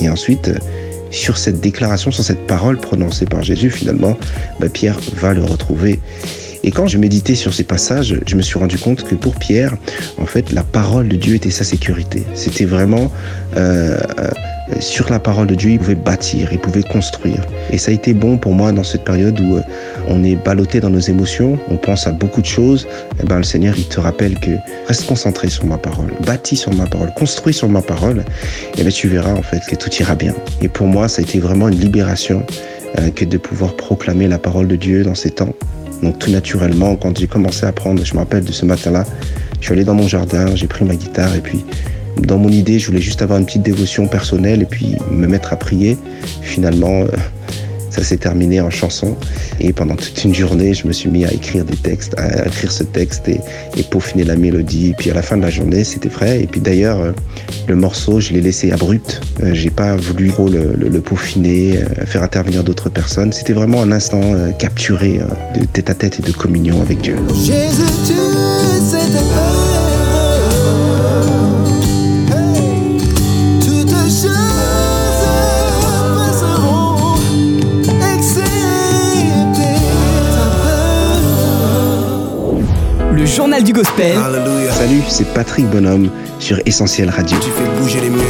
Et 0.00 0.08
ensuite, 0.08 0.50
sur 1.10 1.38
cette 1.38 1.60
déclaration, 1.60 2.10
sur 2.10 2.24
cette 2.24 2.46
parole 2.46 2.78
prononcée 2.78 3.26
par 3.26 3.42
Jésus, 3.42 3.70
finalement, 3.70 4.16
bah, 4.60 4.68
Pierre 4.68 4.98
va 5.14 5.34
le 5.34 5.44
retrouver. 5.44 6.00
Et 6.64 6.72
quand 6.72 6.88
je 6.88 6.98
méditais 6.98 7.36
sur 7.36 7.54
ces 7.54 7.62
passages, 7.62 8.18
je 8.26 8.36
me 8.36 8.42
suis 8.42 8.58
rendu 8.58 8.76
compte 8.76 9.04
que 9.04 9.14
pour 9.14 9.36
Pierre, 9.36 9.76
en 10.18 10.26
fait, 10.26 10.52
la 10.52 10.64
parole 10.64 11.08
de 11.08 11.16
Dieu 11.16 11.36
était 11.36 11.50
sa 11.50 11.62
sécurité. 11.62 12.24
C'était 12.34 12.64
vraiment 12.64 13.12
euh, 13.56 13.98
euh, 14.18 14.30
sur 14.80 15.10
la 15.10 15.18
parole 15.18 15.46
de 15.46 15.54
Dieu, 15.54 15.70
il 15.70 15.78
pouvait 15.78 15.94
bâtir, 15.94 16.48
il 16.52 16.58
pouvait 16.58 16.82
construire. 16.82 17.40
Et 17.70 17.78
ça 17.78 17.90
a 17.90 17.94
été 17.94 18.14
bon 18.14 18.36
pour 18.36 18.52
moi 18.52 18.72
dans 18.72 18.82
cette 18.84 19.04
période 19.04 19.38
où 19.40 19.56
euh, 19.56 19.62
on 20.08 20.24
est 20.24 20.36
ballotté 20.36 20.80
dans 20.80 20.90
nos 20.90 21.00
émotions, 21.00 21.58
on 21.70 21.76
pense 21.76 22.06
à 22.06 22.12
beaucoup 22.12 22.40
de 22.40 22.46
choses. 22.46 22.86
Et 23.22 23.26
ben, 23.26 23.38
le 23.38 23.44
Seigneur, 23.44 23.74
il 23.76 23.86
te 23.86 24.00
rappelle 24.00 24.38
que 24.38 24.52
reste 24.88 25.06
concentré 25.06 25.48
sur 25.48 25.66
ma 25.66 25.78
parole, 25.78 26.12
bâtis 26.24 26.56
sur 26.56 26.72
ma 26.74 26.86
parole, 26.86 27.12
construis 27.14 27.54
sur 27.54 27.68
ma 27.68 27.82
parole. 27.82 28.24
Et 28.76 28.82
ben, 28.82 28.92
tu 28.92 29.08
verras 29.08 29.32
en 29.32 29.42
fait 29.42 29.60
que 29.68 29.76
tout 29.76 29.90
ira 30.00 30.14
bien. 30.14 30.34
Et 30.60 30.68
pour 30.68 30.86
moi, 30.86 31.08
ça 31.08 31.20
a 31.20 31.24
été 31.24 31.38
vraiment 31.38 31.68
une 31.68 31.78
libération 31.78 32.44
euh, 32.98 33.10
que 33.10 33.24
de 33.24 33.38
pouvoir 33.38 33.74
proclamer 33.74 34.28
la 34.28 34.38
parole 34.38 34.68
de 34.68 34.76
Dieu 34.76 35.04
dans 35.04 35.14
ces 35.14 35.30
temps. 35.30 35.54
Donc 36.02 36.18
tout 36.18 36.30
naturellement, 36.30 36.96
quand 36.96 37.16
j'ai 37.18 37.26
commencé 37.26 37.64
à 37.64 37.72
prendre, 37.72 38.04
je 38.04 38.14
me 38.14 38.18
rappelle 38.18 38.44
de 38.44 38.52
ce 38.52 38.66
matin-là, 38.66 39.04
je 39.60 39.64
suis 39.64 39.72
allé 39.72 39.84
dans 39.84 39.94
mon 39.94 40.06
jardin, 40.06 40.54
j'ai 40.54 40.66
pris 40.66 40.84
ma 40.84 40.94
guitare 40.94 41.34
et 41.34 41.40
puis 41.40 41.64
dans 42.22 42.38
mon 42.38 42.48
idée, 42.48 42.78
je 42.78 42.86
voulais 42.86 43.00
juste 43.00 43.22
avoir 43.22 43.38
une 43.38 43.46
petite 43.46 43.62
dévotion 43.62 44.06
personnelle 44.08 44.62
et 44.62 44.66
puis 44.66 44.96
me 45.10 45.26
mettre 45.26 45.52
à 45.52 45.56
prier. 45.56 45.96
Finalement, 46.42 47.02
euh, 47.02 47.08
Ça 47.96 48.04
s'est 48.04 48.18
terminé 48.18 48.60
en 48.60 48.68
chanson. 48.68 49.16
Et 49.58 49.72
pendant 49.72 49.96
toute 49.96 50.22
une 50.22 50.34
journée, 50.34 50.74
je 50.74 50.86
me 50.86 50.92
suis 50.92 51.08
mis 51.08 51.24
à 51.24 51.32
écrire 51.32 51.64
des 51.64 51.76
textes, 51.76 52.12
à 52.18 52.46
écrire 52.46 52.70
ce 52.70 52.82
texte 52.82 53.26
et, 53.26 53.40
et 53.74 53.82
peaufiner 53.84 54.24
la 54.24 54.36
mélodie. 54.36 54.92
Puis 54.98 55.10
à 55.10 55.14
la 55.14 55.22
fin 55.22 55.38
de 55.38 55.42
la 55.42 55.48
journée, 55.48 55.82
c'était 55.82 56.10
vrai. 56.10 56.42
Et 56.42 56.46
puis 56.46 56.60
d'ailleurs, 56.60 57.00
euh, 57.00 57.12
le 57.68 57.74
morceau, 57.74 58.20
je 58.20 58.34
l'ai 58.34 58.42
laissé 58.42 58.70
abrupt. 58.70 59.22
Euh, 59.42 59.54
J'ai 59.54 59.70
pas 59.70 59.96
voulu 59.96 60.28
trop 60.28 60.46
le, 60.46 61.00
peaufiner, 61.00 61.78
faire 62.04 62.22
intervenir 62.22 62.64
d'autres 62.64 62.90
personnes. 62.90 63.32
C'était 63.32 63.54
vraiment 63.54 63.80
un 63.80 63.92
instant 63.92 64.20
capturé 64.58 65.20
euh, 65.20 65.58
de 65.58 65.64
tête 65.64 65.88
à 65.88 65.94
tête 65.94 66.18
et 66.20 66.22
de 66.22 66.32
communion 66.32 66.82
avec 66.82 67.00
Dieu. 67.00 67.16
Jésus, 67.34 67.92
tu 68.06 69.45
journal 83.36 83.62
du 83.62 83.74
gospel, 83.74 84.16
Alléluia. 84.16 84.72
Salut, 84.72 85.02
c'est 85.08 85.26
Patrick 85.34 85.66
Bonhomme 85.66 86.08
sur 86.38 86.58
Essentiel 86.64 87.10
Radio. 87.10 87.36
Tu 87.38 87.50
fais 87.50 87.68
bouger 87.78 88.00
les 88.00 88.08
murs. 88.08 88.22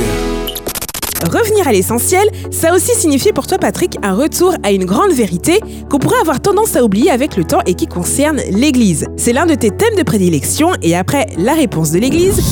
Revenir 1.31 1.69
à 1.69 1.73
l'essentiel, 1.73 2.29
ça 2.51 2.71
a 2.71 2.75
aussi 2.75 2.93
signifié 2.97 3.33
pour 3.33 3.47
toi 3.47 3.57
Patrick 3.57 3.99
un 4.03 4.15
retour 4.15 4.57
à 4.65 4.73
une 4.73 4.85
grande 4.85 5.13
vérité 5.13 5.61
qu'on 5.89 6.01
pourrait 6.01 6.19
avoir 6.21 6.41
tendance 6.41 6.75
à 6.75 6.83
oublier 6.83 7.13
avec 7.13 7.37
le 7.37 7.45
temps 7.45 7.61
et 7.67 7.75
qui 7.75 7.87
concerne 7.87 8.41
l'Église. 8.51 9.07
C'est 9.17 9.33
l'un 9.33 9.47
de 9.47 9.55
tes 9.55 9.71
thèmes 9.71 9.95
de 9.97 10.03
prédilection 10.03 10.73
et 10.83 10.97
après 10.97 11.27
la 11.39 11.55
réponse 11.55 11.93
de 11.93 12.01
l'Église, 12.01 12.43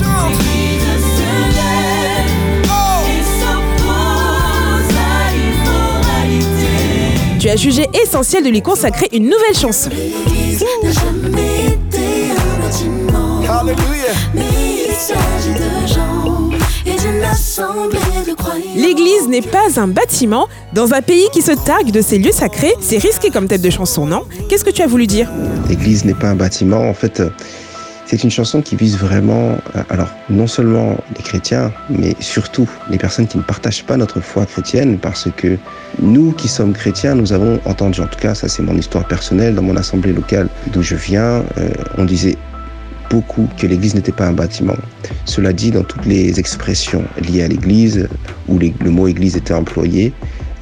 tu 7.40 7.48
as 7.48 7.56
jugé 7.56 7.88
essentiel 8.00 8.44
de 8.44 8.48
lui 8.48 8.62
consacrer 8.62 9.08
une 9.12 9.24
nouvelle 9.24 9.56
chanson. 9.60 9.90
L'Église 18.76 19.28
n'est 19.28 19.40
pas 19.40 19.80
un 19.80 19.88
bâtiment. 19.88 20.48
Dans 20.72 20.92
un 20.92 21.00
pays 21.00 21.28
qui 21.32 21.42
se 21.42 21.52
targue 21.52 21.90
de 21.90 22.02
ses 22.02 22.18
lieux 22.18 22.32
sacrés, 22.32 22.74
c'est 22.80 22.98
risqué 22.98 23.30
comme 23.30 23.46
tête 23.46 23.62
de 23.62 23.70
chanson, 23.70 24.06
non? 24.06 24.22
Qu'est-ce 24.48 24.64
que 24.64 24.70
tu 24.70 24.82
as 24.82 24.86
voulu 24.86 25.06
dire? 25.06 25.30
L'église 25.68 26.04
n'est 26.04 26.14
pas 26.14 26.28
un 26.28 26.34
bâtiment. 26.34 26.88
En 26.88 26.94
fait, 26.94 27.20
euh, 27.20 27.30
c'est 28.06 28.22
une 28.22 28.30
chanson 28.30 28.60
qui 28.60 28.76
vise 28.76 28.98
vraiment, 28.98 29.56
euh, 29.76 29.82
alors, 29.88 30.08
non 30.28 30.46
seulement 30.46 30.96
les 31.16 31.22
chrétiens, 31.22 31.72
mais 31.88 32.14
surtout 32.20 32.68
les 32.90 32.98
personnes 32.98 33.26
qui 33.26 33.38
ne 33.38 33.42
partagent 33.42 33.84
pas 33.84 33.96
notre 33.96 34.20
foi 34.20 34.46
chrétienne, 34.46 34.98
parce 34.98 35.28
que 35.36 35.56
nous 36.00 36.32
qui 36.32 36.48
sommes 36.48 36.72
chrétiens, 36.72 37.14
nous 37.14 37.32
avons 37.32 37.60
entendu, 37.64 38.00
en 38.00 38.06
tout 38.06 38.20
cas, 38.20 38.34
ça 38.34 38.48
c'est 38.48 38.62
mon 38.62 38.76
histoire 38.76 39.06
personnelle, 39.08 39.54
dans 39.54 39.62
mon 39.62 39.76
assemblée 39.76 40.12
locale 40.12 40.48
d'où 40.68 40.82
je 40.82 40.96
viens, 40.96 41.44
euh, 41.58 41.70
on 41.96 42.04
disait 42.04 42.36
beaucoup 43.10 43.48
que 43.58 43.66
l'église 43.66 43.94
n'était 43.94 44.12
pas 44.12 44.26
un 44.26 44.32
bâtiment. 44.32 44.76
Cela 45.24 45.52
dit, 45.52 45.70
dans 45.70 45.84
toutes 45.84 46.06
les 46.06 46.38
expressions 46.38 47.04
liées 47.20 47.42
à 47.42 47.48
l'église, 47.48 48.08
où 48.48 48.58
le 48.58 48.90
mot 48.90 49.08
église 49.08 49.36
était 49.36 49.54
employé, 49.54 50.12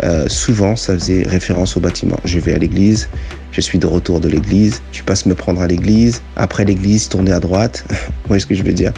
euh, 0.02 0.26
souvent 0.28 0.74
ça 0.74 0.94
faisait 0.94 1.22
référence 1.22 1.76
au 1.76 1.80
bâtiment. 1.80 2.16
Je 2.24 2.38
vais 2.38 2.54
à 2.54 2.58
l'église, 2.58 3.08
je 3.52 3.60
suis 3.60 3.78
de 3.78 3.86
retour 3.86 4.20
de 4.20 4.28
l'église, 4.28 4.82
tu 4.90 5.02
passes 5.04 5.26
me 5.26 5.34
prendre 5.34 5.60
à 5.60 5.66
l'église, 5.66 6.22
après 6.36 6.64
l'église, 6.64 7.08
tourner 7.08 7.32
à 7.32 7.40
droite. 7.40 7.84
Vous 7.90 8.28
voyez 8.28 8.40
ce 8.40 8.46
que 8.46 8.54
je 8.54 8.62
veux 8.62 8.72
dire? 8.72 8.92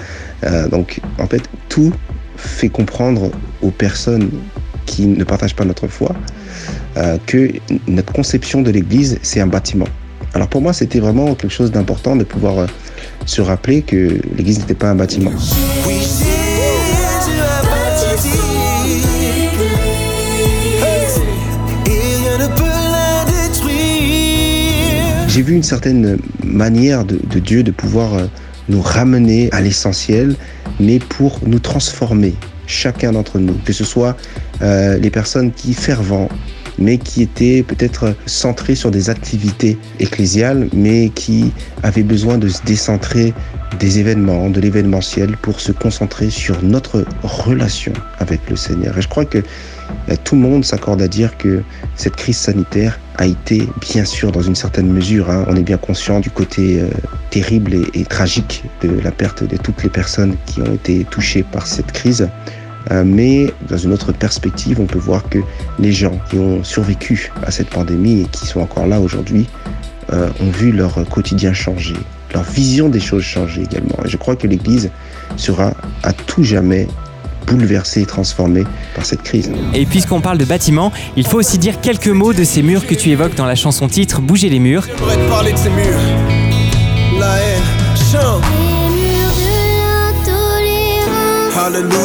Euh, 0.45 0.69
Donc, 0.69 1.01
en 1.19 1.27
fait, 1.27 1.43
tout 1.69 1.93
fait 2.37 2.69
comprendre 2.69 3.31
aux 3.63 3.71
personnes 3.71 4.31
qui 4.87 5.07
ne 5.07 5.25
partagent 5.25 5.57
pas 5.57 5.65
notre 5.65 5.89
foi 5.89 6.15
euh, 6.97 7.19
que 7.27 7.53
notre 7.87 8.13
conception 8.13 8.63
de 8.63 8.71
l'église, 8.71 9.19
c'est 9.23 9.41
un 9.41 9.47
bâtiment. 9.47 9.89
Alors 10.35 10.49
pour 10.49 10.61
moi, 10.61 10.73
c'était 10.73 11.01
vraiment 11.01 11.35
quelque 11.35 11.53
chose 11.53 11.71
d'important 11.71 12.17
de 12.17 12.25
pouvoir 12.25 12.67
se 13.27 13.41
rappeler 13.41 13.83
que 13.83 14.21
l'église 14.37 14.59
n'était 14.61 14.75
pas 14.75 14.91
un 14.91 14.95
bâtiment. 14.95 15.33
J'ai 25.29 25.43
vu 25.43 25.55
une 25.55 25.65
certaine 25.65 26.19
manière 26.45 27.05
de, 27.05 27.19
de 27.29 27.39
Dieu 27.41 27.65
de 27.65 27.73
pouvoir 27.73 28.15
euh, 28.15 28.27
nous 28.69 28.81
ramener 28.81 29.49
à 29.53 29.61
l'essentiel, 29.61 30.37
mais 30.79 31.01
pour 31.01 31.41
nous 31.45 31.59
transformer, 31.59 32.35
chacun 32.67 33.13
d'entre 33.13 33.39
nous, 33.39 33.55
que 33.65 33.73
ce 33.73 33.85
soit 33.85 34.17
euh, 34.63 34.97
les 34.99 35.11
personnes 35.11 35.53
qui 35.53 35.75
fervent, 35.75 36.29
mais 36.79 36.99
qui 36.99 37.23
étaient 37.23 37.63
peut-être 37.63 38.15
centrées 38.27 38.75
sur 38.75 38.91
des 38.91 39.11
activités 39.11 39.79
ecclésiales, 40.01 40.69
mais 40.73 41.11
qui 41.11 41.53
avaient 41.83 42.03
besoin 42.03 42.39
de 42.39 42.49
se 42.49 42.63
décentrer 42.65 43.35
des 43.79 43.99
événements, 43.99 44.51
de 44.51 44.61
l'événementiel, 44.61 45.37
pour 45.37 45.61
se 45.61 45.73
concentrer 45.73 46.31
sur 46.31 46.63
notre 46.63 47.05
relation 47.23 47.93
avec 48.19 48.41
le 48.49 48.57
Seigneur. 48.57 48.97
Et 48.97 49.03
je 49.03 49.09
crois 49.09 49.25
que 49.25 49.39
euh, 49.39 50.17
tout 50.25 50.35
le 50.35 50.41
monde 50.41 50.65
s'accorde 50.65 51.03
à 51.03 51.09
dire 51.09 51.37
que 51.39 51.63
cette 51.97 52.17
crise 52.17 52.37
sanitaire 52.37 52.99
a 53.17 53.27
été, 53.27 53.69
bien 53.81 54.05
sûr, 54.05 54.33
dans 54.33 54.43
une 54.43 54.55
certaine 54.55 54.93
mesure, 54.93 55.31
hein, 55.31 55.45
on 55.49 55.57
est 55.57 55.63
bien 55.63 55.77
conscient 55.77 56.21
du 56.21 56.31
côté 56.31 56.81
euh, 56.81 56.89
terrible 57.31 57.75
et 57.95 58.05
tragique 58.05 58.65
de 58.83 59.01
la 59.01 59.11
perte 59.11 59.45
de 59.45 59.57
toutes 59.57 59.83
les 59.83 59.91
personnes 59.91 60.37
qui 60.47 60.61
ont 60.61 60.75
été 60.75 61.05
touchées 61.05 61.43
par 61.43 61.67
cette 61.67 61.93
crise. 61.93 62.29
Euh, 62.91 63.03
mais 63.05 63.53
dans 63.69 63.79
une 63.79 63.93
autre 63.93 64.13
perspective, 64.13 64.81
on 64.81 64.87
peut 64.87 64.99
voir 64.99 65.29
que 65.29 65.39
les 65.79 65.93
gens 65.93 66.19
qui 66.31 66.39
ont 66.39 66.63
survécu 66.63 67.33
à 67.45 67.51
cette 67.51 67.71
pandémie 67.71 68.23
et 68.23 68.25
qui 68.25 68.47
sont 68.47 68.61
encore 68.61 68.87
là 68.87 69.01
aujourd'hui 69.01 69.47
euh, 70.13 70.29
ont 70.41 70.51
vu 70.51 70.73
leur 70.73 71.07
quotidien 71.09 71.53
changer, 71.53 71.97
leur 72.35 72.43
vision 72.43 72.89
des 72.89 73.01
choses 73.01 73.23
changer 73.23 73.63
également. 73.63 73.97
Et 74.05 74.09
je 74.09 74.17
crois 74.17 74.37
que 74.37 74.47
l'Église 74.47 74.91
sera 75.37 75.73
à 76.03 76.13
tout 76.13 76.45
jamais 76.45 76.87
bouleversée 77.47 78.03
et 78.03 78.07
transformée 78.07 78.65
par 78.95 79.05
cette 79.05 79.23
crise. 79.23 79.51
Et 79.75 79.87
puisqu'on 79.87 80.21
parle 80.21 80.39
de 80.39 80.45
bâtiments, 80.45 80.93
il 81.17 81.27
faut 81.27 81.39
aussi 81.39 81.59
dire 81.59 81.81
quelques 81.81 82.09
mots 82.09 82.33
de 82.33 82.45
ces 82.45 82.63
murs 82.63 82.87
que 82.87 82.95
tu 82.95 83.11
évoques 83.11 83.35
dans 83.35 83.47
la 83.47 83.55
chanson 83.55 83.89
titre 83.89 84.21
Bouger 84.21 84.49
les 84.49 84.59
murs. 84.59 84.85
J'aimerais 84.87 85.17
te 85.17 85.29
parler 85.29 85.53
de 85.53 85.59
ces 85.59 85.71
murs. 85.71 85.99
La 87.19 87.37
haine. 87.37 87.63
Chante. 87.97 88.43
Les 88.43 88.97
murs 88.97 89.35
de 89.37 89.55
l'intolérance, 90.25 91.67
Alléluia. 91.67 92.04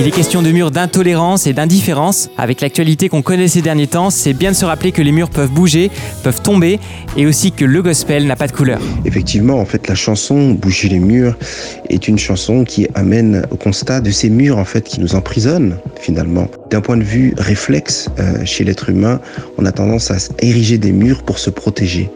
Il 0.00 0.06
est 0.06 0.12
question 0.12 0.40
de 0.40 0.50
murs 0.50 0.70
d'intolérance 0.70 1.46
et 1.46 1.52
d'indifférence. 1.52 2.30
Avec 2.38 2.62
l'actualité 2.62 3.10
qu'on 3.10 3.20
connaît 3.20 3.48
ces 3.48 3.60
derniers 3.60 3.86
temps, 3.86 4.08
c'est 4.08 4.32
bien 4.32 4.50
de 4.50 4.56
se 4.56 4.64
rappeler 4.64 4.92
que 4.92 5.02
les 5.02 5.12
murs 5.12 5.28
peuvent 5.28 5.50
bouger, 5.50 5.90
peuvent 6.22 6.40
tomber, 6.40 6.80
et 7.18 7.26
aussi 7.26 7.52
que 7.52 7.66
le 7.66 7.82
gospel 7.82 8.26
n'a 8.26 8.34
pas 8.34 8.46
de 8.46 8.52
couleur. 8.52 8.80
Effectivement, 9.04 9.60
en 9.60 9.66
fait, 9.66 9.88
la 9.88 9.94
chanson 9.94 10.52
Bouger 10.52 10.88
les 10.88 11.00
murs 11.00 11.36
est 11.90 12.08
une 12.08 12.18
chanson 12.18 12.64
qui 12.64 12.88
amène 12.94 13.44
au 13.50 13.56
constat 13.56 14.00
de 14.00 14.10
ces 14.10 14.30
murs, 14.30 14.56
en 14.56 14.64
fait, 14.64 14.80
qui 14.84 15.00
nous 15.00 15.16
emprisonnent, 15.16 15.76
finalement. 16.00 16.48
D'un 16.70 16.80
point 16.80 16.96
de 16.96 17.04
vue 17.04 17.34
réflexe, 17.36 18.08
euh, 18.18 18.42
chez 18.46 18.64
l'être 18.64 18.88
humain, 18.88 19.20
on 19.58 19.66
a 19.66 19.72
tendance 19.72 20.10
à 20.10 20.16
ériger 20.38 20.78
des 20.78 20.92
murs 20.92 21.22
pour 21.22 21.38
se 21.38 21.50
protéger. 21.50 22.08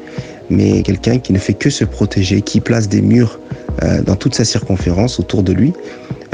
Mais 0.49 0.81
quelqu'un 0.81 1.19
qui 1.19 1.35
ne 1.35 1.38
fait 1.38 1.53
que 1.53 1.69
se 1.69 1.85
protéger, 1.85 2.41
qui 2.41 2.61
place 2.61 2.88
des 2.88 3.03
murs 3.03 3.38
euh, 3.83 4.00
dans 4.00 4.17
toute 4.17 4.35
sa 4.35 4.47
circonférence 4.47 5.21
autour 5.21 5.43
de 5.43 5.53
lui, 5.53 5.75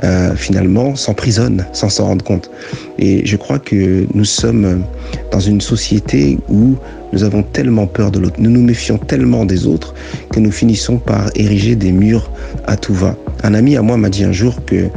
euh, 0.02 0.34
finalement 0.34 0.96
s'emprisonne 0.96 1.66
sans 1.72 1.88
s'en 1.88 2.06
rendre 2.06 2.24
compte. 2.24 2.50
Et 2.98 3.26
je 3.26 3.36
crois 3.36 3.58
que 3.58 4.06
nous 4.14 4.24
sommes 4.24 4.84
dans 5.30 5.40
une 5.40 5.60
société 5.60 6.38
où 6.48 6.76
nous 7.12 7.24
avons 7.24 7.42
tellement 7.42 7.86
peur 7.86 8.10
de 8.10 8.18
l'autre, 8.18 8.36
nous 8.38 8.50
nous 8.50 8.62
méfions 8.62 8.98
tellement 8.98 9.44
des 9.44 9.66
autres 9.66 9.94
que 10.30 10.40
nous 10.40 10.52
finissons 10.52 10.98
par 10.98 11.30
ériger 11.34 11.74
des 11.74 11.92
murs 11.92 12.30
à 12.66 12.76
tout 12.76 12.94
va. 12.94 13.16
Un 13.42 13.54
ami 13.54 13.76
à 13.76 13.82
moi 13.82 13.96
m'a 13.96 14.10
dit 14.10 14.24
un 14.24 14.32
jour 14.32 14.64
que 14.64 14.88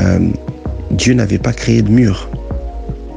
euh, 0.00 0.18
Dieu 0.90 1.14
n'avait 1.14 1.38
pas 1.38 1.52
créé 1.52 1.82
de 1.82 1.90
murs, 1.90 2.28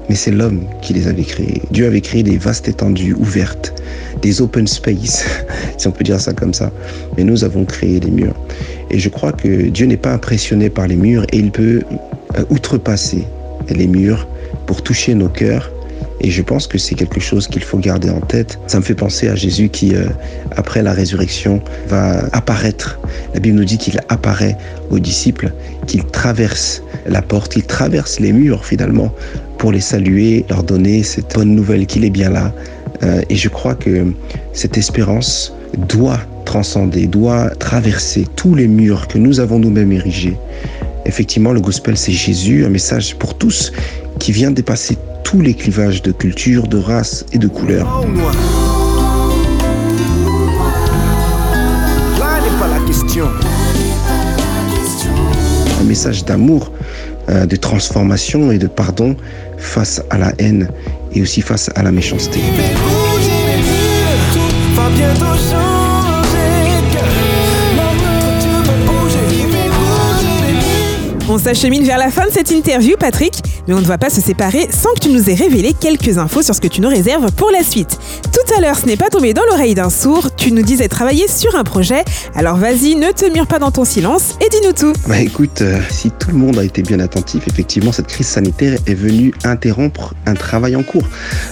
mais 0.09 0.15
c'est 0.15 0.31
l'homme 0.31 0.65
qui 0.81 0.93
les 0.93 1.07
avait 1.07 1.23
créés. 1.23 1.61
Dieu 1.71 1.87
avait 1.87 2.01
créé 2.01 2.23
des 2.23 2.37
vastes 2.37 2.67
étendues 2.67 3.13
ouvertes, 3.13 3.73
des 4.21 4.41
open 4.41 4.67
space, 4.67 5.25
si 5.77 5.87
on 5.87 5.91
peut 5.91 6.03
dire 6.03 6.19
ça 6.19 6.33
comme 6.33 6.53
ça. 6.53 6.71
Mais 7.17 7.23
nous 7.23 7.43
avons 7.43 7.65
créé 7.65 7.99
des 7.99 8.11
murs. 8.11 8.35
Et 8.91 8.99
je 8.99 9.09
crois 9.09 9.31
que 9.31 9.69
Dieu 9.69 9.85
n'est 9.85 9.97
pas 9.97 10.13
impressionné 10.13 10.69
par 10.69 10.87
les 10.87 10.95
murs 10.95 11.25
et 11.31 11.37
il 11.37 11.51
peut 11.51 11.81
euh, 12.37 12.43
outrepasser 12.49 13.25
les 13.69 13.87
murs 13.87 14.27
pour 14.67 14.81
toucher 14.81 15.15
nos 15.15 15.29
cœurs. 15.29 15.71
Et 16.21 16.31
je 16.31 16.41
pense 16.41 16.65
que 16.65 16.77
c'est 16.77 16.95
quelque 16.95 17.19
chose 17.19 17.47
qu'il 17.47 17.63
faut 17.63 17.77
garder 17.77 18.09
en 18.09 18.21
tête. 18.21 18.57
Ça 18.67 18.79
me 18.79 18.83
fait 18.83 18.95
penser 18.95 19.27
à 19.27 19.35
Jésus 19.35 19.69
qui, 19.69 19.95
euh, 19.95 20.05
après 20.55 20.81
la 20.81 20.93
résurrection, 20.93 21.61
va 21.87 22.25
apparaître. 22.31 22.99
La 23.33 23.39
Bible 23.39 23.57
nous 23.57 23.65
dit 23.65 23.77
qu'il 23.77 23.99
apparaît 24.09 24.57
aux 24.89 24.99
disciples, 24.99 25.51
qu'il 25.87 26.05
traverse 26.05 26.81
la 27.05 27.21
porte, 27.21 27.55
il 27.55 27.63
traverse 27.63 28.19
les 28.19 28.31
murs 28.31 28.65
finalement 28.65 29.13
pour 29.65 29.71
les 29.71 29.81
saluer, 29.81 30.45
leur 30.47 30.61
donner 30.61 31.01
cette 31.01 31.33
bonne 31.33 31.55
nouvelle 31.55 31.87
qu'il 31.87 32.05
est 32.05 32.11
bien 32.11 32.29
là. 32.29 32.53
Euh, 33.01 33.23
et 33.31 33.35
je 33.35 33.49
crois 33.49 33.73
que 33.73 34.13
cette 34.53 34.77
espérance 34.77 35.55
doit 35.89 36.19
transcender, 36.45 37.07
doit 37.07 37.49
traverser 37.49 38.27
tous 38.35 38.53
les 38.53 38.67
murs 38.67 39.07
que 39.07 39.17
nous 39.17 39.39
avons 39.39 39.57
nous-mêmes 39.57 39.91
érigés 39.91 40.37
Effectivement, 41.07 41.51
le 41.51 41.61
gospel, 41.61 41.97
c'est 41.97 42.11
Jésus, 42.11 42.63
un 42.63 42.69
message 42.69 43.15
pour 43.15 43.39
tous 43.39 43.71
qui 44.19 44.31
vient 44.31 44.51
dépasser 44.51 44.99
tous 45.23 45.41
les 45.41 45.55
clivages 45.55 46.03
de 46.03 46.11
culture, 46.11 46.67
de 46.67 46.77
race 46.77 47.25
et 47.33 47.39
de 47.39 47.47
couleur. 47.47 48.05
Un 55.81 55.83
message 55.85 56.23
d'amour, 56.23 56.71
de 57.27 57.55
transformation 57.55 58.51
et 58.51 58.57
de 58.57 58.67
pardon 58.67 59.15
face 59.57 60.01
à 60.09 60.17
la 60.17 60.33
haine 60.37 60.69
et 61.13 61.21
aussi 61.21 61.41
face 61.41 61.69
à 61.75 61.83
la 61.83 61.91
méchanceté. 61.91 62.39
On 71.27 71.39
s'achemine 71.39 71.83
vers 71.83 71.97
la 71.97 72.11
fin 72.11 72.27
de 72.27 72.31
cette 72.31 72.51
interview, 72.51 72.95
Patrick, 72.97 73.41
mais 73.67 73.73
on 73.73 73.81
ne 73.81 73.85
va 73.85 73.97
pas 73.97 74.09
se 74.09 74.21
séparer 74.21 74.67
sans 74.71 74.93
que 74.93 74.99
tu 74.99 75.09
nous 75.09 75.29
aies 75.29 75.35
révélé 75.35 75.73
quelques 75.73 76.17
infos 76.17 76.41
sur 76.41 76.55
ce 76.55 76.61
que 76.61 76.67
tu 76.67 76.81
nous 76.81 76.89
réserves 76.89 77.31
pour 77.31 77.51
la 77.51 77.63
suite. 77.63 77.97
Tout 78.31 78.53
à 78.55 78.61
l'heure, 78.61 78.77
ce 78.77 78.85
n'est 78.85 78.97
pas 78.97 79.09
tombé 79.09 79.33
dans 79.33 79.45
l'oreille 79.49 79.75
d'un 79.75 79.89
sourd, 79.89 80.35
tu 80.35 80.51
nous 80.51 80.61
disais 80.61 80.87
travailler 80.87 81.27
sur 81.27 81.55
un 81.55 81.63
projet, 81.63 82.03
alors 82.35 82.57
vas-y, 82.57 82.95
ne 82.95 83.11
te 83.11 83.31
mure 83.31 83.47
pas 83.47 83.59
dans 83.59 83.71
ton 83.71 83.85
silence 83.85 84.35
et 84.41 84.49
dis-nous 84.49 84.73
tout. 84.73 84.93
Bah 85.07 85.19
écoute, 85.19 85.61
euh, 85.61 85.79
si 85.89 86.11
tout 86.11 86.31
le 86.31 86.37
monde 86.37 86.57
a 86.57 86.63
été 86.63 86.81
bien 86.81 86.99
attentif, 86.99 87.47
effectivement, 87.47 87.91
cette 87.91 88.07
crise 88.07 88.27
sanitaire 88.27 88.77
est 88.85 88.93
venue 88.93 89.33
interrompre 89.43 90.13
un 90.25 90.33
travail 90.33 90.75
en 90.75 90.83
cours. 90.83 91.07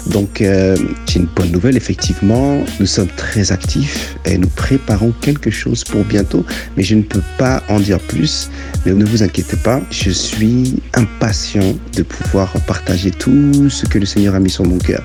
Donc, 0.08 0.42
euh, 0.42 0.76
j'ai 1.08 1.20
une 1.20 1.28
bonne 1.36 1.52
nouvelle, 1.52 1.78
effectivement. 1.78 2.64
Nous 2.80 2.86
sommes 2.86 3.10
très 3.16 3.52
actifs 3.52 4.18
et 4.26 4.38
nous 4.38 4.50
préparons 4.50 5.14
quelque 5.22 5.50
chose 5.50 5.84
pour 5.84 6.04
bientôt, 6.04 6.46
mais 6.78 6.84
je 6.84 6.96
ne 6.96 7.02
peux 7.02 7.24
pas 7.38 7.64
en 7.70 7.80
dire 7.80 8.00
plus. 8.00 8.50
Mais 8.86 8.94
ne 8.94 9.06
vous 9.06 9.24
inquiétez 9.24 9.58
pas, 9.58 9.82
je 9.90 10.10
suis 10.10 10.82
impatient 10.94 11.76
de 11.96 12.03
pouvoir 12.04 12.54
partager 12.68 13.12
tout 13.12 13.70
ce 13.70 13.86
que 13.86 14.00
le 14.00 14.06
Seigneur 14.06 14.36
a 14.36 14.40
mis 14.40 14.50
sur 14.50 14.66
mon 14.66 14.78
cœur. 14.78 15.02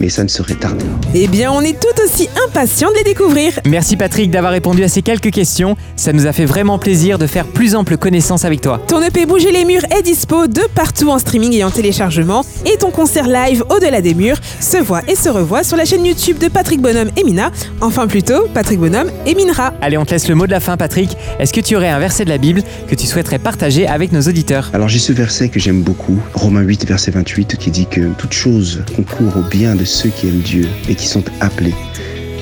Mais 0.00 0.08
ça 0.08 0.24
ne 0.24 0.28
serait 0.28 0.54
tardé. 0.54 0.84
Eh 1.14 1.28
bien, 1.28 1.52
on 1.52 1.60
est 1.60 1.78
tout 1.78 2.02
aussi 2.04 2.28
impatients 2.46 2.90
de 2.90 2.96
les 2.96 3.04
découvrir. 3.04 3.52
Merci 3.64 3.96
Patrick 3.96 4.30
d'avoir 4.30 4.52
répondu 4.52 4.82
à 4.82 4.88
ces 4.88 5.02
quelques 5.02 5.30
questions. 5.30 5.76
Ça 5.96 6.12
nous 6.12 6.26
a 6.26 6.32
fait 6.32 6.46
vraiment 6.46 6.78
plaisir 6.78 7.18
de 7.18 7.26
faire 7.26 7.46
plus 7.46 7.74
ample 7.76 7.96
connaissance 7.96 8.44
avec 8.44 8.60
toi. 8.60 8.82
Ton 8.88 9.00
EP 9.02 9.24
Bouger 9.26 9.52
les 9.52 9.64
murs 9.64 9.84
est 9.96 10.02
dispo 10.02 10.46
de 10.48 10.62
partout 10.74 11.10
en 11.10 11.18
streaming 11.18 11.52
et 11.52 11.64
en 11.64 11.70
téléchargement. 11.70 12.44
Et 12.66 12.76
ton 12.76 12.90
concert 12.90 13.28
live 13.28 13.62
Au-delà 13.70 14.00
des 14.00 14.14
murs 14.14 14.40
se 14.60 14.78
voit 14.78 15.02
et 15.08 15.14
se 15.14 15.28
revoit 15.28 15.62
sur 15.62 15.76
la 15.76 15.84
chaîne 15.84 16.04
YouTube 16.04 16.38
de 16.38 16.48
Patrick 16.48 16.80
Bonhomme 16.80 17.10
et 17.16 17.22
Mina. 17.24 17.52
Enfin 17.80 18.06
plutôt, 18.06 18.46
Patrick 18.52 18.80
Bonhomme 18.80 19.10
et 19.26 19.34
Minra. 19.34 19.72
Allez, 19.80 19.96
on 19.96 20.04
te 20.04 20.10
laisse 20.10 20.28
le 20.28 20.34
mot 20.34 20.46
de 20.46 20.50
la 20.50 20.60
fin 20.60 20.76
Patrick. 20.76 21.16
Est-ce 21.38 21.52
que 21.52 21.60
tu 21.60 21.76
aurais 21.76 21.88
un 21.88 21.98
verset 21.98 22.24
de 22.24 22.30
la 22.30 22.38
Bible 22.38 22.62
que 22.88 22.94
tu 22.94 23.06
souhaiterais 23.06 23.38
partager 23.38 23.86
avec 23.86 24.12
nos 24.12 24.22
auditeurs? 24.22 24.70
Alors 24.72 24.88
j'ai 24.88 24.98
ce 24.98 25.12
verset 25.12 25.48
que 25.48 25.60
j'aime 25.60 25.82
beaucoup, 25.82 26.18
Romains 26.34 26.62
8, 26.62 26.86
verset 26.86 27.12
28, 27.12 27.56
qui 27.56 27.70
dit 27.70 27.86
que 27.86 28.12
toute 28.18 28.32
chose 28.32 28.82
concourt 28.94 29.36
au 29.36 29.42
bien 29.42 29.74
de 29.76 29.84
ceux 29.84 30.10
qui 30.10 30.28
aiment 30.28 30.40
Dieu 30.40 30.68
et 30.88 30.94
qui 30.94 31.06
sont 31.06 31.24
appelés 31.40 31.74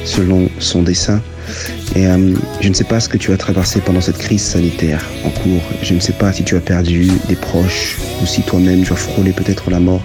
selon 0.04 0.48
son 0.58 0.82
dessein. 0.82 1.20
Et 1.94 2.06
euh, 2.06 2.34
je 2.60 2.68
ne 2.68 2.74
sais 2.74 2.84
pas 2.84 3.00
ce 3.00 3.08
que 3.08 3.18
tu 3.18 3.32
as 3.32 3.36
traversé 3.36 3.80
pendant 3.80 4.00
cette 4.00 4.18
crise 4.18 4.42
sanitaire 4.42 5.04
en 5.24 5.30
cours. 5.30 5.62
Je 5.82 5.94
ne 5.94 6.00
sais 6.00 6.12
pas 6.12 6.32
si 6.32 6.42
tu 6.42 6.56
as 6.56 6.60
perdu 6.60 7.10
des 7.28 7.36
proches 7.36 7.98
ou 8.22 8.26
si 8.26 8.42
toi-même 8.42 8.84
tu 8.84 8.92
as 8.92 8.96
frôlé 8.96 9.32
peut-être 9.32 9.70
la 9.70 9.80
mort. 9.80 10.02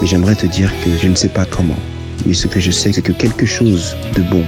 Mais 0.00 0.06
j'aimerais 0.06 0.34
te 0.34 0.46
dire 0.46 0.72
que 0.84 0.90
je 1.00 1.08
ne 1.08 1.14
sais 1.14 1.28
pas 1.28 1.44
comment. 1.44 1.78
Mais 2.26 2.34
ce 2.34 2.46
que 2.48 2.60
je 2.60 2.70
sais, 2.70 2.92
c'est 2.92 3.02
que 3.02 3.12
quelque 3.12 3.46
chose 3.46 3.96
de 4.16 4.22
bon 4.22 4.44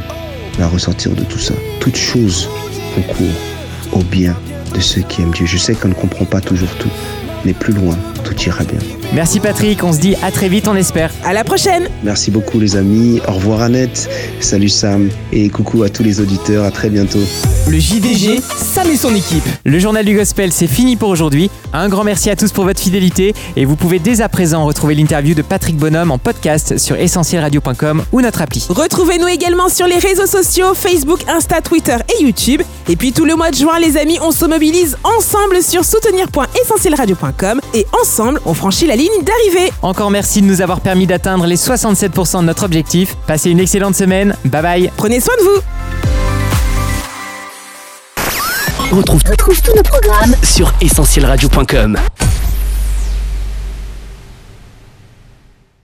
va 0.58 0.66
ressortir 0.66 1.12
de 1.12 1.22
tout 1.22 1.38
ça. 1.38 1.54
Toute 1.80 1.96
chose 1.96 2.48
concourt 2.94 3.26
au 3.92 4.02
bien 4.02 4.36
de 4.74 4.80
ceux 4.80 5.02
qui 5.02 5.22
aiment 5.22 5.32
Dieu. 5.32 5.46
Je 5.46 5.58
sais 5.58 5.74
qu'on 5.74 5.88
ne 5.88 5.94
comprend 5.94 6.24
pas 6.24 6.40
toujours 6.40 6.74
tout, 6.78 6.90
mais 7.44 7.52
plus 7.52 7.72
loin, 7.72 7.96
tout 8.26 8.34
ira 8.42 8.64
bien. 8.64 8.78
Merci 9.12 9.40
Patrick, 9.40 9.82
on 9.84 9.92
se 9.92 9.98
dit 9.98 10.16
à 10.22 10.30
très 10.30 10.48
vite, 10.48 10.66
on 10.68 10.74
espère. 10.74 11.12
À 11.24 11.32
la 11.32 11.44
prochaine 11.44 11.88
Merci 12.02 12.30
beaucoup 12.30 12.58
les 12.58 12.76
amis. 12.76 13.20
Au 13.28 13.32
revoir 13.32 13.62
Annette. 13.62 14.08
Salut 14.40 14.68
Sam. 14.68 15.08
Et 15.32 15.48
coucou 15.48 15.84
à 15.84 15.88
tous 15.88 16.02
les 16.02 16.20
auditeurs. 16.20 16.64
À 16.64 16.70
très 16.70 16.90
bientôt. 16.90 17.20
Le 17.68 17.78
JDG, 17.78 18.40
Sam 18.56 18.90
et 18.90 18.96
son 18.96 19.14
équipe. 19.14 19.44
Le 19.64 19.78
journal 19.78 20.04
du 20.04 20.16
gospel, 20.16 20.52
c'est 20.52 20.66
fini 20.66 20.96
pour 20.96 21.08
aujourd'hui. 21.08 21.50
Un 21.72 21.88
grand 21.88 22.04
merci 22.04 22.30
à 22.30 22.36
tous 22.36 22.52
pour 22.52 22.64
votre 22.64 22.80
fidélité 22.80 23.34
et 23.56 23.64
vous 23.64 23.76
pouvez 23.76 23.98
dès 23.98 24.20
à 24.20 24.28
présent 24.28 24.64
retrouver 24.64 24.94
l'interview 24.94 25.34
de 25.34 25.42
Patrick 25.42 25.76
Bonhomme 25.76 26.10
en 26.10 26.18
podcast 26.18 26.78
sur 26.78 26.96
essentielradio.com 26.96 28.02
ou 28.12 28.20
notre 28.20 28.42
appli. 28.42 28.66
Retrouvez-nous 28.68 29.28
également 29.28 29.68
sur 29.68 29.86
les 29.86 29.98
réseaux 29.98 30.26
sociaux 30.26 30.74
Facebook, 30.74 31.20
Insta, 31.28 31.60
Twitter 31.60 31.96
et 32.18 32.22
YouTube. 32.22 32.62
Et 32.88 32.96
puis 32.96 33.12
tout 33.12 33.24
le 33.24 33.34
mois 33.34 33.50
de 33.50 33.56
juin, 33.56 33.78
les 33.78 33.96
amis, 33.96 34.18
on 34.20 34.30
se 34.30 34.44
mobilise 34.44 34.96
ensemble 35.04 35.62
sur 35.62 35.84
soutenir.essentielradio.com 35.84 37.60
et 37.74 37.86
ensemble, 38.16 38.40
on 38.46 38.54
franchit 38.54 38.86
la 38.86 38.96
ligne 38.96 39.22
d'arrivée. 39.22 39.70
Encore 39.82 40.10
merci 40.10 40.40
de 40.40 40.46
nous 40.46 40.62
avoir 40.62 40.80
permis 40.80 41.06
d'atteindre 41.06 41.46
les 41.46 41.56
67% 41.56 42.40
de 42.40 42.46
notre 42.46 42.64
objectif. 42.64 43.14
Passez 43.26 43.50
une 43.50 43.60
excellente 43.60 43.94
semaine. 43.94 44.34
Bye 44.46 44.62
bye. 44.62 44.92
Prenez 44.96 45.20
soin 45.20 45.34
de 45.38 45.44
vous. 45.44 45.60
Retrouve, 48.96 49.20
Retrouve 49.28 49.60
tous 49.60 49.74
nos 49.74 49.82
programmes 49.82 50.34
sur 50.42 50.72
essentielradio.com. 50.80 51.98